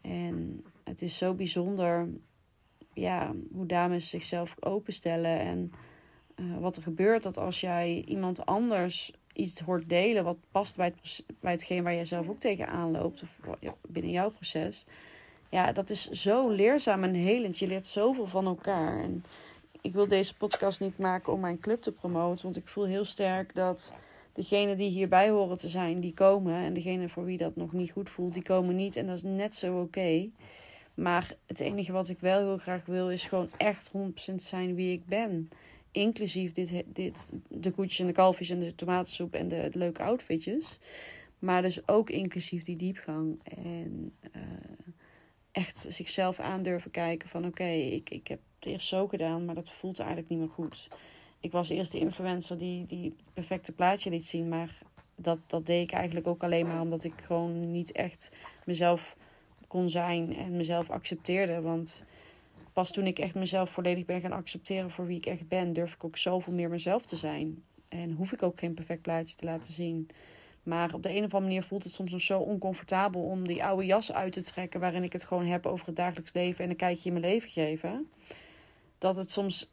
En 0.00 0.64
het 0.84 1.02
is 1.02 1.18
zo 1.18 1.34
bijzonder 1.34 2.08
ja, 2.94 3.32
hoe 3.52 3.66
dames 3.66 4.10
zichzelf 4.10 4.54
openstellen 4.60 5.38
en 5.40 5.72
uh, 6.36 6.58
wat 6.58 6.76
er 6.76 6.82
gebeurt. 6.82 7.22
Dat 7.22 7.36
als 7.38 7.60
jij 7.60 8.04
iemand 8.06 8.46
anders 8.46 9.12
iets 9.32 9.60
hoort 9.60 9.88
delen 9.88 10.24
wat 10.24 10.36
past 10.50 10.76
bij, 10.76 10.92
het, 11.00 11.24
bij 11.40 11.52
hetgeen 11.52 11.82
waar 11.82 11.94
jij 11.94 12.04
zelf 12.04 12.28
ook 12.28 12.40
tegenaan 12.40 12.90
loopt, 12.90 13.22
of 13.22 13.40
binnen 13.88 14.12
jouw 14.12 14.30
proces. 14.30 14.86
Ja, 15.50 15.72
dat 15.72 15.90
is 15.90 16.10
zo 16.10 16.48
leerzaam 16.48 17.04
en 17.04 17.14
helend. 17.14 17.58
Je 17.58 17.66
leert 17.66 17.86
zoveel 17.86 18.26
van 18.26 18.46
elkaar. 18.46 19.02
En 19.02 19.24
ik 19.80 19.92
wil 19.92 20.08
deze 20.08 20.36
podcast 20.36 20.80
niet 20.80 20.98
maken 20.98 21.32
om 21.32 21.40
mijn 21.40 21.58
club 21.58 21.82
te 21.82 21.92
promoten, 21.92 22.44
want 22.44 22.56
ik 22.56 22.68
voel 22.68 22.84
heel 22.84 23.04
sterk 23.04 23.54
dat 23.54 23.92
degenen 24.32 24.76
die 24.76 24.90
hierbij 24.90 25.30
horen 25.30 25.58
te 25.58 25.68
zijn, 25.68 26.00
die 26.00 26.14
komen. 26.14 26.54
En 26.54 26.74
degene 26.74 27.08
voor 27.08 27.24
wie 27.24 27.38
dat 27.38 27.56
nog 27.56 27.72
niet 27.72 27.90
goed 27.90 28.10
voelt, 28.10 28.34
die 28.34 28.42
komen 28.42 28.76
niet. 28.76 28.96
En 28.96 29.06
dat 29.06 29.16
is 29.16 29.22
net 29.22 29.54
zo 29.54 29.80
oké. 29.80 30.28
Maar 30.94 31.36
het 31.46 31.60
enige 31.60 31.92
wat 31.92 32.08
ik 32.08 32.20
wel 32.20 32.38
heel 32.38 32.58
graag 32.58 32.84
wil, 32.84 33.10
is 33.10 33.24
gewoon 33.24 33.50
echt 33.56 33.90
100% 34.32 34.34
zijn 34.34 34.74
wie 34.74 34.92
ik 34.92 35.06
ben. 35.06 35.50
Inclusief 35.90 36.52
dit, 36.52 36.82
dit, 36.86 37.26
de 37.48 37.70
koetjes 37.70 37.98
en 37.98 38.06
de 38.06 38.12
kalfjes 38.12 38.50
en 38.50 38.60
de 38.60 38.74
tomatensoep 38.74 39.34
en 39.34 39.48
de, 39.48 39.70
leuke 39.72 40.02
outfitjes. 40.02 40.78
Maar 41.38 41.62
dus 41.62 41.88
ook 41.88 42.10
inclusief 42.10 42.64
die 42.64 42.76
diepgang. 42.76 43.40
En 43.42 44.12
uh, 44.36 44.42
echt 45.52 45.86
zichzelf 45.88 46.40
aandurven 46.40 46.90
kijken 46.90 47.28
van 47.28 47.46
oké, 47.46 47.68
ik, 47.68 48.10
ik 48.10 48.28
heb 48.28 48.40
het 48.58 48.68
eerst 48.68 48.88
zo 48.88 49.06
gedaan, 49.08 49.44
maar 49.44 49.54
dat 49.54 49.70
voelt 49.70 49.98
eigenlijk 49.98 50.28
niet 50.28 50.38
meer 50.38 50.48
goed. 50.48 50.88
Ik 51.40 51.52
was 51.52 51.68
eerst 51.68 51.92
de 51.92 51.98
influencer 51.98 52.58
die, 52.58 52.86
die 52.86 53.04
het 53.04 53.34
perfecte 53.34 53.72
plaatje 53.72 54.10
liet 54.10 54.26
zien, 54.26 54.48
maar 54.48 54.78
dat, 55.14 55.38
dat 55.46 55.66
deed 55.66 55.82
ik 55.82 55.94
eigenlijk 55.94 56.26
ook 56.26 56.42
alleen 56.42 56.66
maar 56.66 56.80
omdat 56.80 57.04
ik 57.04 57.14
gewoon 57.24 57.70
niet 57.70 57.92
echt 57.92 58.30
mezelf 58.64 59.16
kon 59.66 59.90
zijn 59.90 60.36
en 60.36 60.56
mezelf 60.56 60.90
accepteerde. 60.90 61.60
Want 61.60 62.02
pas 62.72 62.92
toen 62.92 63.06
ik 63.06 63.18
echt 63.18 63.34
mezelf 63.34 63.70
volledig 63.70 64.04
ben 64.04 64.20
gaan 64.20 64.32
accepteren 64.32 64.90
voor 64.90 65.06
wie 65.06 65.16
ik 65.16 65.26
echt 65.26 65.48
ben, 65.48 65.72
durf 65.72 65.94
ik 65.94 66.04
ook 66.04 66.16
zoveel 66.16 66.52
meer 66.52 66.68
mezelf 66.68 67.06
te 67.06 67.16
zijn. 67.16 67.62
En 67.88 68.12
hoef 68.12 68.32
ik 68.32 68.42
ook 68.42 68.58
geen 68.58 68.74
perfect 68.74 69.02
plaatje 69.02 69.36
te 69.36 69.44
laten 69.44 69.72
zien. 69.72 70.08
Maar 70.62 70.94
op 70.94 71.02
de 71.02 71.08
een 71.08 71.24
of 71.24 71.34
andere 71.34 71.40
manier 71.40 71.62
voelt 71.62 71.84
het 71.84 71.92
soms 71.92 72.10
nog 72.10 72.20
zo 72.20 72.38
oncomfortabel 72.38 73.22
om 73.22 73.46
die 73.46 73.64
oude 73.64 73.86
jas 73.86 74.12
uit 74.12 74.32
te 74.32 74.42
trekken. 74.42 74.80
waarin 74.80 75.02
ik 75.02 75.12
het 75.12 75.24
gewoon 75.24 75.46
heb 75.46 75.66
over 75.66 75.86
het 75.86 75.96
dagelijks 75.96 76.32
leven 76.32 76.64
en 76.64 76.70
een 76.70 76.76
kijkje 76.76 77.10
in 77.10 77.20
mijn 77.20 77.32
leven 77.32 77.50
geven. 77.50 78.10
Dat 78.98 79.16
het 79.16 79.30
soms, 79.30 79.70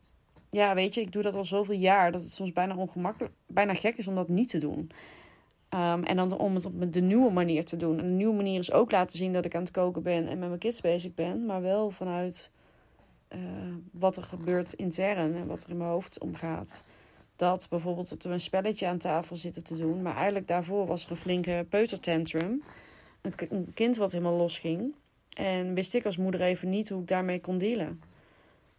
ja, 0.55 0.75
weet 0.75 0.93
je, 0.93 1.01
ik 1.01 1.11
doe 1.11 1.23
dat 1.23 1.35
al 1.35 1.45
zoveel 1.45 1.75
jaar. 1.75 2.11
dat 2.11 2.21
het 2.21 2.31
soms 2.31 2.51
bijna 2.51 2.75
ongemakkelijk, 2.75 3.33
bijna 3.47 3.73
gek 3.73 3.97
is 3.97 4.07
om 4.07 4.15
dat 4.15 4.27
niet 4.27 4.49
te 4.49 4.57
doen. 4.57 4.91
Um, 5.69 6.03
en 6.03 6.15
dan 6.15 6.37
om 6.37 6.55
het 6.55 6.65
op 6.65 6.93
de 6.93 7.01
nieuwe 7.01 7.31
manier 7.31 7.65
te 7.65 7.77
doen. 7.77 7.99
En 7.99 8.05
de 8.05 8.11
nieuwe 8.11 8.35
manier 8.35 8.59
is 8.59 8.71
ook 8.71 8.91
laten 8.91 9.17
zien 9.17 9.33
dat 9.33 9.45
ik 9.45 9.55
aan 9.55 9.61
het 9.61 9.71
koken 9.71 10.03
ben 10.03 10.27
en 10.27 10.39
met 10.39 10.47
mijn 10.47 10.59
kids 10.59 10.81
bezig 10.81 11.13
ben. 11.13 11.45
Maar 11.45 11.61
wel 11.61 11.89
vanuit 11.89 12.51
uh, 13.29 13.39
wat 13.91 14.17
er 14.17 14.23
gebeurt 14.23 14.73
intern 14.73 15.35
en 15.35 15.47
wat 15.47 15.63
er 15.63 15.69
in 15.69 15.77
mijn 15.77 15.89
hoofd 15.89 16.19
omgaat. 16.19 16.83
Dat 17.35 17.67
bijvoorbeeld 17.69 18.09
dat 18.09 18.23
we 18.23 18.29
een 18.29 18.39
spelletje 18.39 18.87
aan 18.87 18.97
tafel 18.97 19.35
zitten 19.35 19.63
te 19.63 19.77
doen. 19.77 20.01
Maar 20.01 20.15
eigenlijk 20.15 20.47
daarvoor 20.47 20.85
was 20.85 21.05
er 21.05 21.11
een 21.11 21.17
flinke 21.17 21.65
peutertantrum. 21.69 22.63
Een, 23.21 23.33
een 23.49 23.73
kind 23.73 23.97
wat 23.97 24.11
helemaal 24.11 24.37
los 24.37 24.57
ging. 24.57 24.93
En 25.37 25.73
wist 25.73 25.93
ik 25.93 26.05
als 26.05 26.17
moeder 26.17 26.41
even 26.41 26.69
niet 26.69 26.89
hoe 26.89 27.01
ik 27.01 27.07
daarmee 27.07 27.41
kon 27.41 27.57
dealen. 27.57 27.99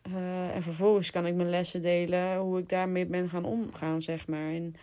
Uh, 0.08 0.54
en 0.54 0.62
vervolgens 0.62 1.10
kan 1.10 1.26
ik 1.26 1.34
mijn 1.34 1.50
lessen 1.50 1.82
delen 1.82 2.36
hoe 2.38 2.58
ik 2.58 2.68
daarmee 2.68 3.06
ben 3.06 3.28
gaan 3.28 3.44
omgaan, 3.44 4.02
zeg 4.02 4.26
maar. 4.26 4.50
En 4.50 4.74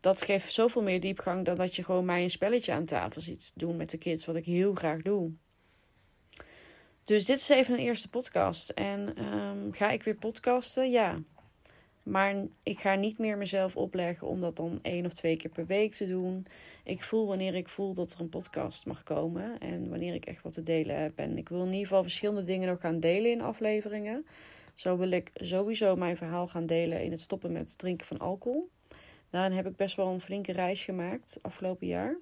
dat 0.00 0.22
geeft 0.22 0.52
zoveel 0.52 0.82
meer 0.82 1.00
diepgang 1.00 1.44
dan 1.44 1.56
dat 1.56 1.76
je 1.76 1.84
gewoon 1.84 2.04
mij 2.04 2.22
een 2.22 2.30
spelletje 2.30 2.72
aan 2.72 2.84
tafel 2.84 3.20
ziet 3.20 3.52
doen 3.54 3.76
met 3.76 3.90
de 3.90 3.98
kids, 3.98 4.24
wat 4.24 4.36
ik 4.36 4.44
heel 4.44 4.74
graag 4.74 5.02
doe. 5.02 5.30
Dus 7.04 7.24
dit 7.24 7.36
is 7.36 7.48
even 7.48 7.74
een 7.74 7.80
eerste 7.80 8.08
podcast. 8.08 8.70
En 8.70 9.24
um, 9.24 9.72
ga 9.72 9.90
ik 9.90 10.02
weer 10.02 10.14
podcasten? 10.14 10.90
Ja. 10.90 11.18
Maar 12.02 12.34
ik 12.62 12.78
ga 12.78 12.94
niet 12.94 13.18
meer 13.18 13.38
mezelf 13.38 13.76
opleggen 13.76 14.26
om 14.26 14.40
dat 14.40 14.56
dan 14.56 14.78
één 14.82 15.06
of 15.06 15.12
twee 15.12 15.36
keer 15.36 15.50
per 15.50 15.66
week 15.66 15.94
te 15.94 16.06
doen. 16.06 16.46
Ik 16.84 17.02
voel 17.02 17.26
wanneer 17.26 17.54
ik 17.54 17.68
voel 17.68 17.94
dat 17.94 18.12
er 18.12 18.20
een 18.20 18.28
podcast 18.28 18.86
mag 18.86 19.02
komen. 19.02 19.58
En 19.58 19.88
wanneer 19.88 20.14
ik 20.14 20.24
echt 20.24 20.42
wat 20.42 20.52
te 20.52 20.62
delen 20.62 21.00
heb. 21.00 21.18
En 21.18 21.38
ik 21.38 21.48
wil 21.48 21.60
in 21.60 21.72
ieder 21.72 21.86
geval 21.86 22.02
verschillende 22.02 22.44
dingen 22.44 22.68
nog 22.68 22.80
gaan 22.80 23.00
delen 23.00 23.30
in 23.30 23.40
afleveringen. 23.40 24.26
Zo 24.74 24.96
wil 24.96 25.10
ik 25.10 25.30
sowieso 25.34 25.96
mijn 25.96 26.16
verhaal 26.16 26.46
gaan 26.46 26.66
delen 26.66 27.02
in 27.02 27.10
het 27.10 27.20
stoppen 27.20 27.52
met 27.52 27.78
drinken 27.78 28.06
van 28.06 28.18
alcohol. 28.18 28.70
Daarin 29.30 29.56
heb 29.56 29.66
ik 29.66 29.76
best 29.76 29.96
wel 29.96 30.12
een 30.12 30.20
flinke 30.20 30.52
reis 30.52 30.84
gemaakt 30.84 31.38
afgelopen 31.42 31.86
jaar. 31.86 32.16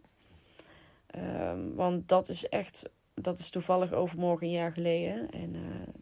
Um, 1.17 1.75
want 1.75 2.09
dat 2.09 2.29
is 2.29 2.49
echt, 2.49 2.91
dat 3.15 3.39
is 3.39 3.51
toevallig 3.51 3.93
overmorgen 3.93 4.47
een 4.47 4.53
jaar 4.53 4.73
geleden. 4.73 5.31
En 5.31 5.55
uh, 5.55 5.61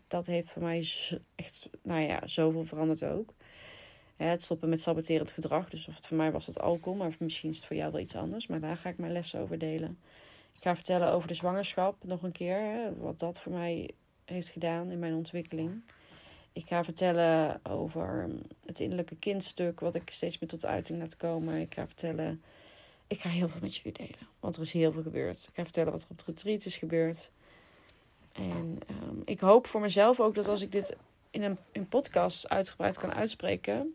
dat 0.09 0.27
heeft 0.27 0.51
voor 0.51 0.63
mij 0.63 0.79
echt, 1.35 1.71
nou 1.83 2.01
ja, 2.01 2.27
zoveel 2.27 2.65
veranderd 2.65 3.05
ook. 3.05 3.35
Het 4.17 4.43
stoppen 4.43 4.69
met 4.69 4.83
saboterend 4.83 5.33
gedrag. 5.33 5.69
Dus 5.69 5.89
of 5.89 5.97
het 5.97 6.07
voor 6.07 6.17
mij 6.17 6.33
was 6.33 6.47
het 6.47 6.61
alcohol, 6.61 6.99
maar 6.99 7.17
misschien 7.19 7.51
is 7.51 7.57
het 7.57 7.67
voor 7.67 7.77
jou 7.77 7.93
wel 7.93 8.01
iets 8.01 8.17
anders. 8.17 8.47
Maar 8.47 8.61
daar 8.61 8.77
ga 8.77 8.89
ik 8.89 8.99
mijn 8.99 9.13
lessen 9.13 9.41
over 9.41 9.59
delen. 9.59 9.99
Ik 10.55 10.63
ga 10.63 10.75
vertellen 10.75 11.13
over 11.13 11.29
de 11.29 11.35
zwangerschap 11.35 12.05
nog 12.05 12.23
een 12.23 12.33
keer. 12.33 12.59
Hè, 12.59 12.97
wat 12.97 13.19
dat 13.19 13.39
voor 13.39 13.53
mij 13.53 13.91
heeft 14.25 14.49
gedaan 14.49 14.91
in 14.91 14.99
mijn 14.99 15.15
ontwikkeling. 15.15 15.83
Ik 16.53 16.67
ga 16.67 16.85
vertellen 16.85 17.61
over 17.65 18.29
het 18.67 18.81
innerlijke 18.81 19.17
kindstuk, 19.17 19.81
wat 19.81 19.95
ik 19.95 20.11
steeds 20.11 20.39
meer 20.39 20.51
tot 20.51 20.65
uiting 20.65 20.99
laat 20.99 21.17
komen. 21.17 21.61
Ik 21.61 21.75
ga 21.75 21.87
vertellen. 21.87 22.43
Ik 23.07 23.21
ga 23.21 23.29
heel 23.29 23.49
veel 23.49 23.61
met 23.61 23.77
jullie 23.77 23.93
delen, 23.93 24.29
want 24.41 24.57
er 24.57 24.63
is 24.63 24.73
heel 24.73 24.93
veel 24.93 25.03
gebeurd. 25.03 25.47
Ik 25.49 25.55
ga 25.55 25.63
vertellen 25.63 25.93
wat 25.93 26.03
er 26.03 26.11
op 26.11 26.17
het 26.17 26.27
retreat 26.27 26.65
is 26.65 26.77
gebeurd. 26.77 27.31
En 28.33 28.79
um, 28.91 29.23
ik 29.25 29.41
hoop 29.41 29.67
voor 29.67 29.81
mezelf 29.81 30.21
ook 30.21 30.35
dat 30.35 30.49
als 30.49 30.63
ik 30.63 30.73
dit 30.73 30.97
in 31.31 31.59
een 31.73 31.89
podcast 31.89 32.49
uitgebreid 32.49 32.99
kan 32.99 33.13
uitspreken, 33.13 33.95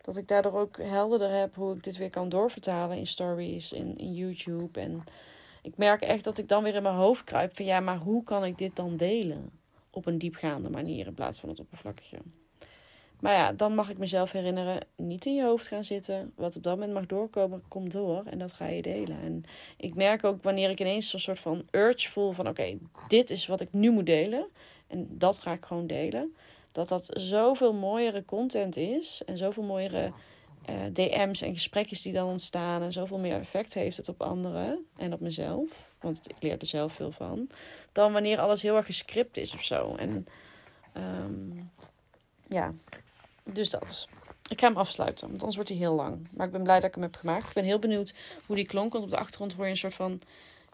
dat 0.00 0.16
ik 0.16 0.28
daardoor 0.28 0.52
ook 0.52 0.76
helderder 0.76 1.30
heb 1.30 1.54
hoe 1.54 1.76
ik 1.76 1.84
dit 1.84 1.96
weer 1.96 2.10
kan 2.10 2.28
doorvertalen 2.28 2.96
in 2.96 3.06
stories, 3.06 3.72
in, 3.72 3.98
in 3.98 4.14
YouTube. 4.14 4.80
En 4.80 5.04
ik 5.62 5.76
merk 5.76 6.00
echt 6.00 6.24
dat 6.24 6.38
ik 6.38 6.48
dan 6.48 6.62
weer 6.62 6.74
in 6.74 6.82
mijn 6.82 6.94
hoofd 6.94 7.24
kruip 7.24 7.56
van 7.56 7.64
ja, 7.64 7.80
maar 7.80 7.98
hoe 7.98 8.24
kan 8.24 8.44
ik 8.44 8.58
dit 8.58 8.76
dan 8.76 8.96
delen? 8.96 9.50
Op 9.94 10.06
een 10.06 10.18
diepgaande 10.18 10.70
manier 10.70 11.06
in 11.06 11.14
plaats 11.14 11.40
van 11.40 11.48
het 11.48 11.60
oppervlakkige. 11.60 12.18
Maar 13.20 13.32
ja, 13.32 13.52
dan 13.52 13.74
mag 13.74 13.90
ik 13.90 13.98
mezelf 13.98 14.32
herinneren, 14.32 14.86
niet 14.96 15.26
in 15.26 15.34
je 15.34 15.42
hoofd 15.42 15.66
gaan 15.66 15.84
zitten. 15.84 16.32
Wat 16.36 16.56
op 16.56 16.62
dat 16.62 16.74
moment 16.74 16.92
mag 16.92 17.06
doorkomen, 17.06 17.62
komt 17.68 17.92
door 17.92 18.22
en 18.24 18.38
dat 18.38 18.52
ga 18.52 18.66
je 18.66 18.82
delen. 18.82 19.20
En 19.20 19.44
ik 19.76 19.94
merk 19.94 20.24
ook 20.24 20.42
wanneer 20.42 20.70
ik 20.70 20.80
ineens 20.80 21.12
een 21.12 21.20
soort 21.20 21.38
van 21.38 21.62
urge 21.70 22.10
voel 22.10 22.32
van 22.32 22.48
oké, 22.48 22.78
dit 23.08 23.30
is 23.30 23.46
wat 23.46 23.60
ik 23.60 23.72
nu 23.72 23.90
moet 23.90 24.06
delen. 24.06 24.46
En 24.86 25.06
dat 25.10 25.38
ga 25.38 25.52
ik 25.52 25.64
gewoon 25.64 25.86
delen. 25.86 26.34
Dat 26.72 26.88
dat 26.88 27.08
zoveel 27.10 27.72
mooiere 27.72 28.24
content 28.24 28.76
is 28.76 29.22
en 29.26 29.36
zoveel 29.36 29.62
mooiere 29.62 30.12
uh, 30.70 30.76
DM's 30.92 31.42
en 31.42 31.54
gesprekjes 31.54 32.02
die 32.02 32.12
dan 32.12 32.28
ontstaan. 32.28 32.82
En 32.82 32.92
zoveel 32.92 33.18
meer 33.18 33.40
effect 33.40 33.74
heeft 33.74 33.96
het 33.96 34.08
op 34.08 34.22
anderen 34.22 34.86
en 34.96 35.12
op 35.12 35.20
mezelf 35.20 35.93
want 36.04 36.28
ik 36.28 36.36
leer 36.40 36.58
er 36.58 36.66
zelf 36.66 36.92
veel 36.92 37.10
van. 37.10 37.48
Dan 37.92 38.12
wanneer 38.12 38.38
alles 38.38 38.62
heel 38.62 38.76
erg 38.76 38.86
gescript 38.86 39.36
is 39.36 39.52
of 39.52 39.64
zo. 39.64 39.94
En 39.94 40.26
um, 40.96 41.70
ja, 42.48 42.72
dus 43.42 43.70
dat. 43.70 44.08
Ik 44.48 44.60
ga 44.60 44.66
hem 44.66 44.76
afsluiten, 44.76 45.28
want 45.28 45.38
anders 45.38 45.54
wordt 45.54 45.70
hij 45.70 45.78
heel 45.78 45.94
lang. 45.94 46.28
Maar 46.30 46.46
ik 46.46 46.52
ben 46.52 46.62
blij 46.62 46.80
dat 46.80 46.88
ik 46.88 46.94
hem 46.94 47.02
heb 47.02 47.16
gemaakt. 47.16 47.48
Ik 47.48 47.54
ben 47.54 47.64
heel 47.64 47.78
benieuwd 47.78 48.14
hoe 48.46 48.56
die 48.56 48.66
klonk. 48.66 48.92
Want 48.92 49.04
op 49.04 49.10
de 49.10 49.18
achtergrond 49.18 49.52
hoor 49.52 49.64
je 49.64 49.70
een 49.70 49.76
soort 49.76 49.94
van 49.94 50.20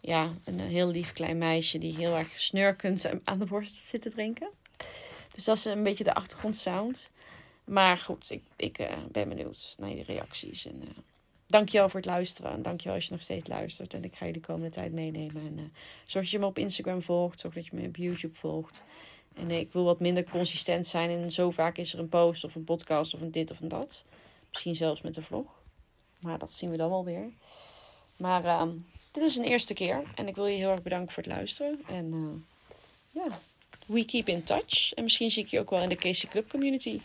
ja, 0.01 0.33
een 0.43 0.59
heel 0.59 0.87
lief 0.87 1.13
klein 1.13 1.37
meisje 1.37 1.77
die 1.77 1.95
heel 1.95 2.15
erg 2.15 2.39
snurkend 2.39 3.09
aan 3.23 3.39
de 3.39 3.45
borst 3.45 3.75
zit 3.75 4.01
te 4.01 4.09
drinken. 4.09 4.49
Dus 5.33 5.43
dat 5.43 5.57
is 5.57 5.65
een 5.65 5.83
beetje 5.83 6.03
de 6.03 6.13
achtergrondsound. 6.13 7.09
Maar 7.63 7.97
goed, 7.97 8.31
ik, 8.31 8.43
ik 8.55 8.79
uh, 8.79 8.87
ben 9.11 9.29
benieuwd 9.29 9.75
naar 9.77 9.89
de 9.89 10.03
reacties. 10.03 10.65
En 10.65 10.81
uh, 10.83 10.89
dankjewel 11.51 11.89
voor 11.89 11.99
het 11.99 12.09
luisteren. 12.09 12.51
En 12.51 12.61
dankjewel 12.61 12.95
als 12.95 13.05
je 13.05 13.11
nog 13.11 13.21
steeds 13.21 13.47
luistert. 13.47 13.93
En 13.93 14.03
ik 14.03 14.15
ga 14.15 14.25
je 14.25 14.33
de 14.33 14.39
komende 14.39 14.69
tijd 14.69 14.91
meenemen. 14.91 15.41
En 15.45 15.57
uh, 15.57 15.63
zorg 16.05 16.23
dat 16.23 16.29
je 16.29 16.39
me 16.39 16.45
op 16.45 16.57
Instagram 16.57 17.01
volgt. 17.01 17.39
Zorg 17.39 17.53
dat 17.53 17.65
je 17.65 17.75
me 17.75 17.87
op 17.87 17.95
YouTube 17.95 18.37
volgt. 18.37 18.81
En 19.33 19.51
ik 19.51 19.73
wil 19.73 19.83
wat 19.83 19.99
minder 19.99 20.23
consistent 20.23 20.87
zijn. 20.87 21.09
En 21.09 21.31
zo 21.31 21.51
vaak 21.51 21.77
is 21.77 21.93
er 21.93 21.99
een 21.99 22.09
post 22.09 22.43
of 22.43 22.55
een 22.55 22.63
podcast 22.63 23.13
of 23.13 23.21
een 23.21 23.31
dit 23.31 23.51
of 23.51 23.59
een 23.59 23.67
dat. 23.67 24.03
Misschien 24.49 24.75
zelfs 24.75 25.01
met 25.01 25.17
een 25.17 25.23
vlog. 25.23 25.45
Maar 26.19 26.37
dat 26.37 26.53
zien 26.53 26.69
we 26.69 26.77
dan 26.77 26.89
wel 26.89 27.05
weer. 27.05 27.29
Maar 28.17 28.45
uh, 28.45 28.63
dit 29.11 29.23
is 29.23 29.35
een 29.35 29.43
eerste 29.43 29.73
keer. 29.73 30.03
En 30.15 30.27
ik 30.27 30.35
wil 30.35 30.45
je 30.45 30.57
heel 30.57 30.71
erg 30.71 30.81
bedanken 30.81 31.13
voor 31.13 31.23
het 31.23 31.35
luisteren. 31.35 31.81
En 31.87 32.13
uh, 32.13 33.23
ja, 33.23 33.39
we 33.85 34.05
keep 34.05 34.27
in 34.27 34.43
touch. 34.43 34.93
En 34.93 35.03
misschien 35.03 35.31
zie 35.31 35.43
ik 35.43 35.49
je 35.49 35.59
ook 35.59 35.69
wel 35.69 35.81
in 35.81 35.89
de 35.89 35.95
Casey 35.95 36.29
Club 36.29 36.49
community. 36.49 36.99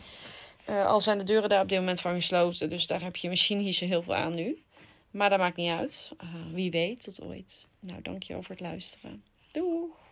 Uh, 0.70 0.86
al 0.86 1.00
zijn 1.00 1.18
de 1.18 1.24
deuren 1.24 1.48
daar 1.48 1.62
op 1.62 1.68
dit 1.68 1.78
moment 1.78 2.00
van 2.00 2.14
gesloten. 2.14 2.70
Dus 2.70 2.86
daar 2.86 3.02
heb 3.02 3.16
je 3.16 3.28
misschien 3.28 3.58
niet 3.58 3.74
zo 3.74 3.86
heel 3.86 4.02
veel 4.02 4.14
aan 4.14 4.34
nu. 4.34 4.62
Maar 5.10 5.30
dat 5.30 5.38
maakt 5.38 5.56
niet 5.56 5.70
uit. 5.70 6.12
wie 6.52 6.70
weet, 6.70 7.02
tot 7.02 7.22
ooit. 7.22 7.66
Nou, 7.80 8.02
dankjewel 8.02 8.42
voor 8.42 8.54
het 8.54 8.64
luisteren. 8.64 9.22
Doei! 9.52 10.05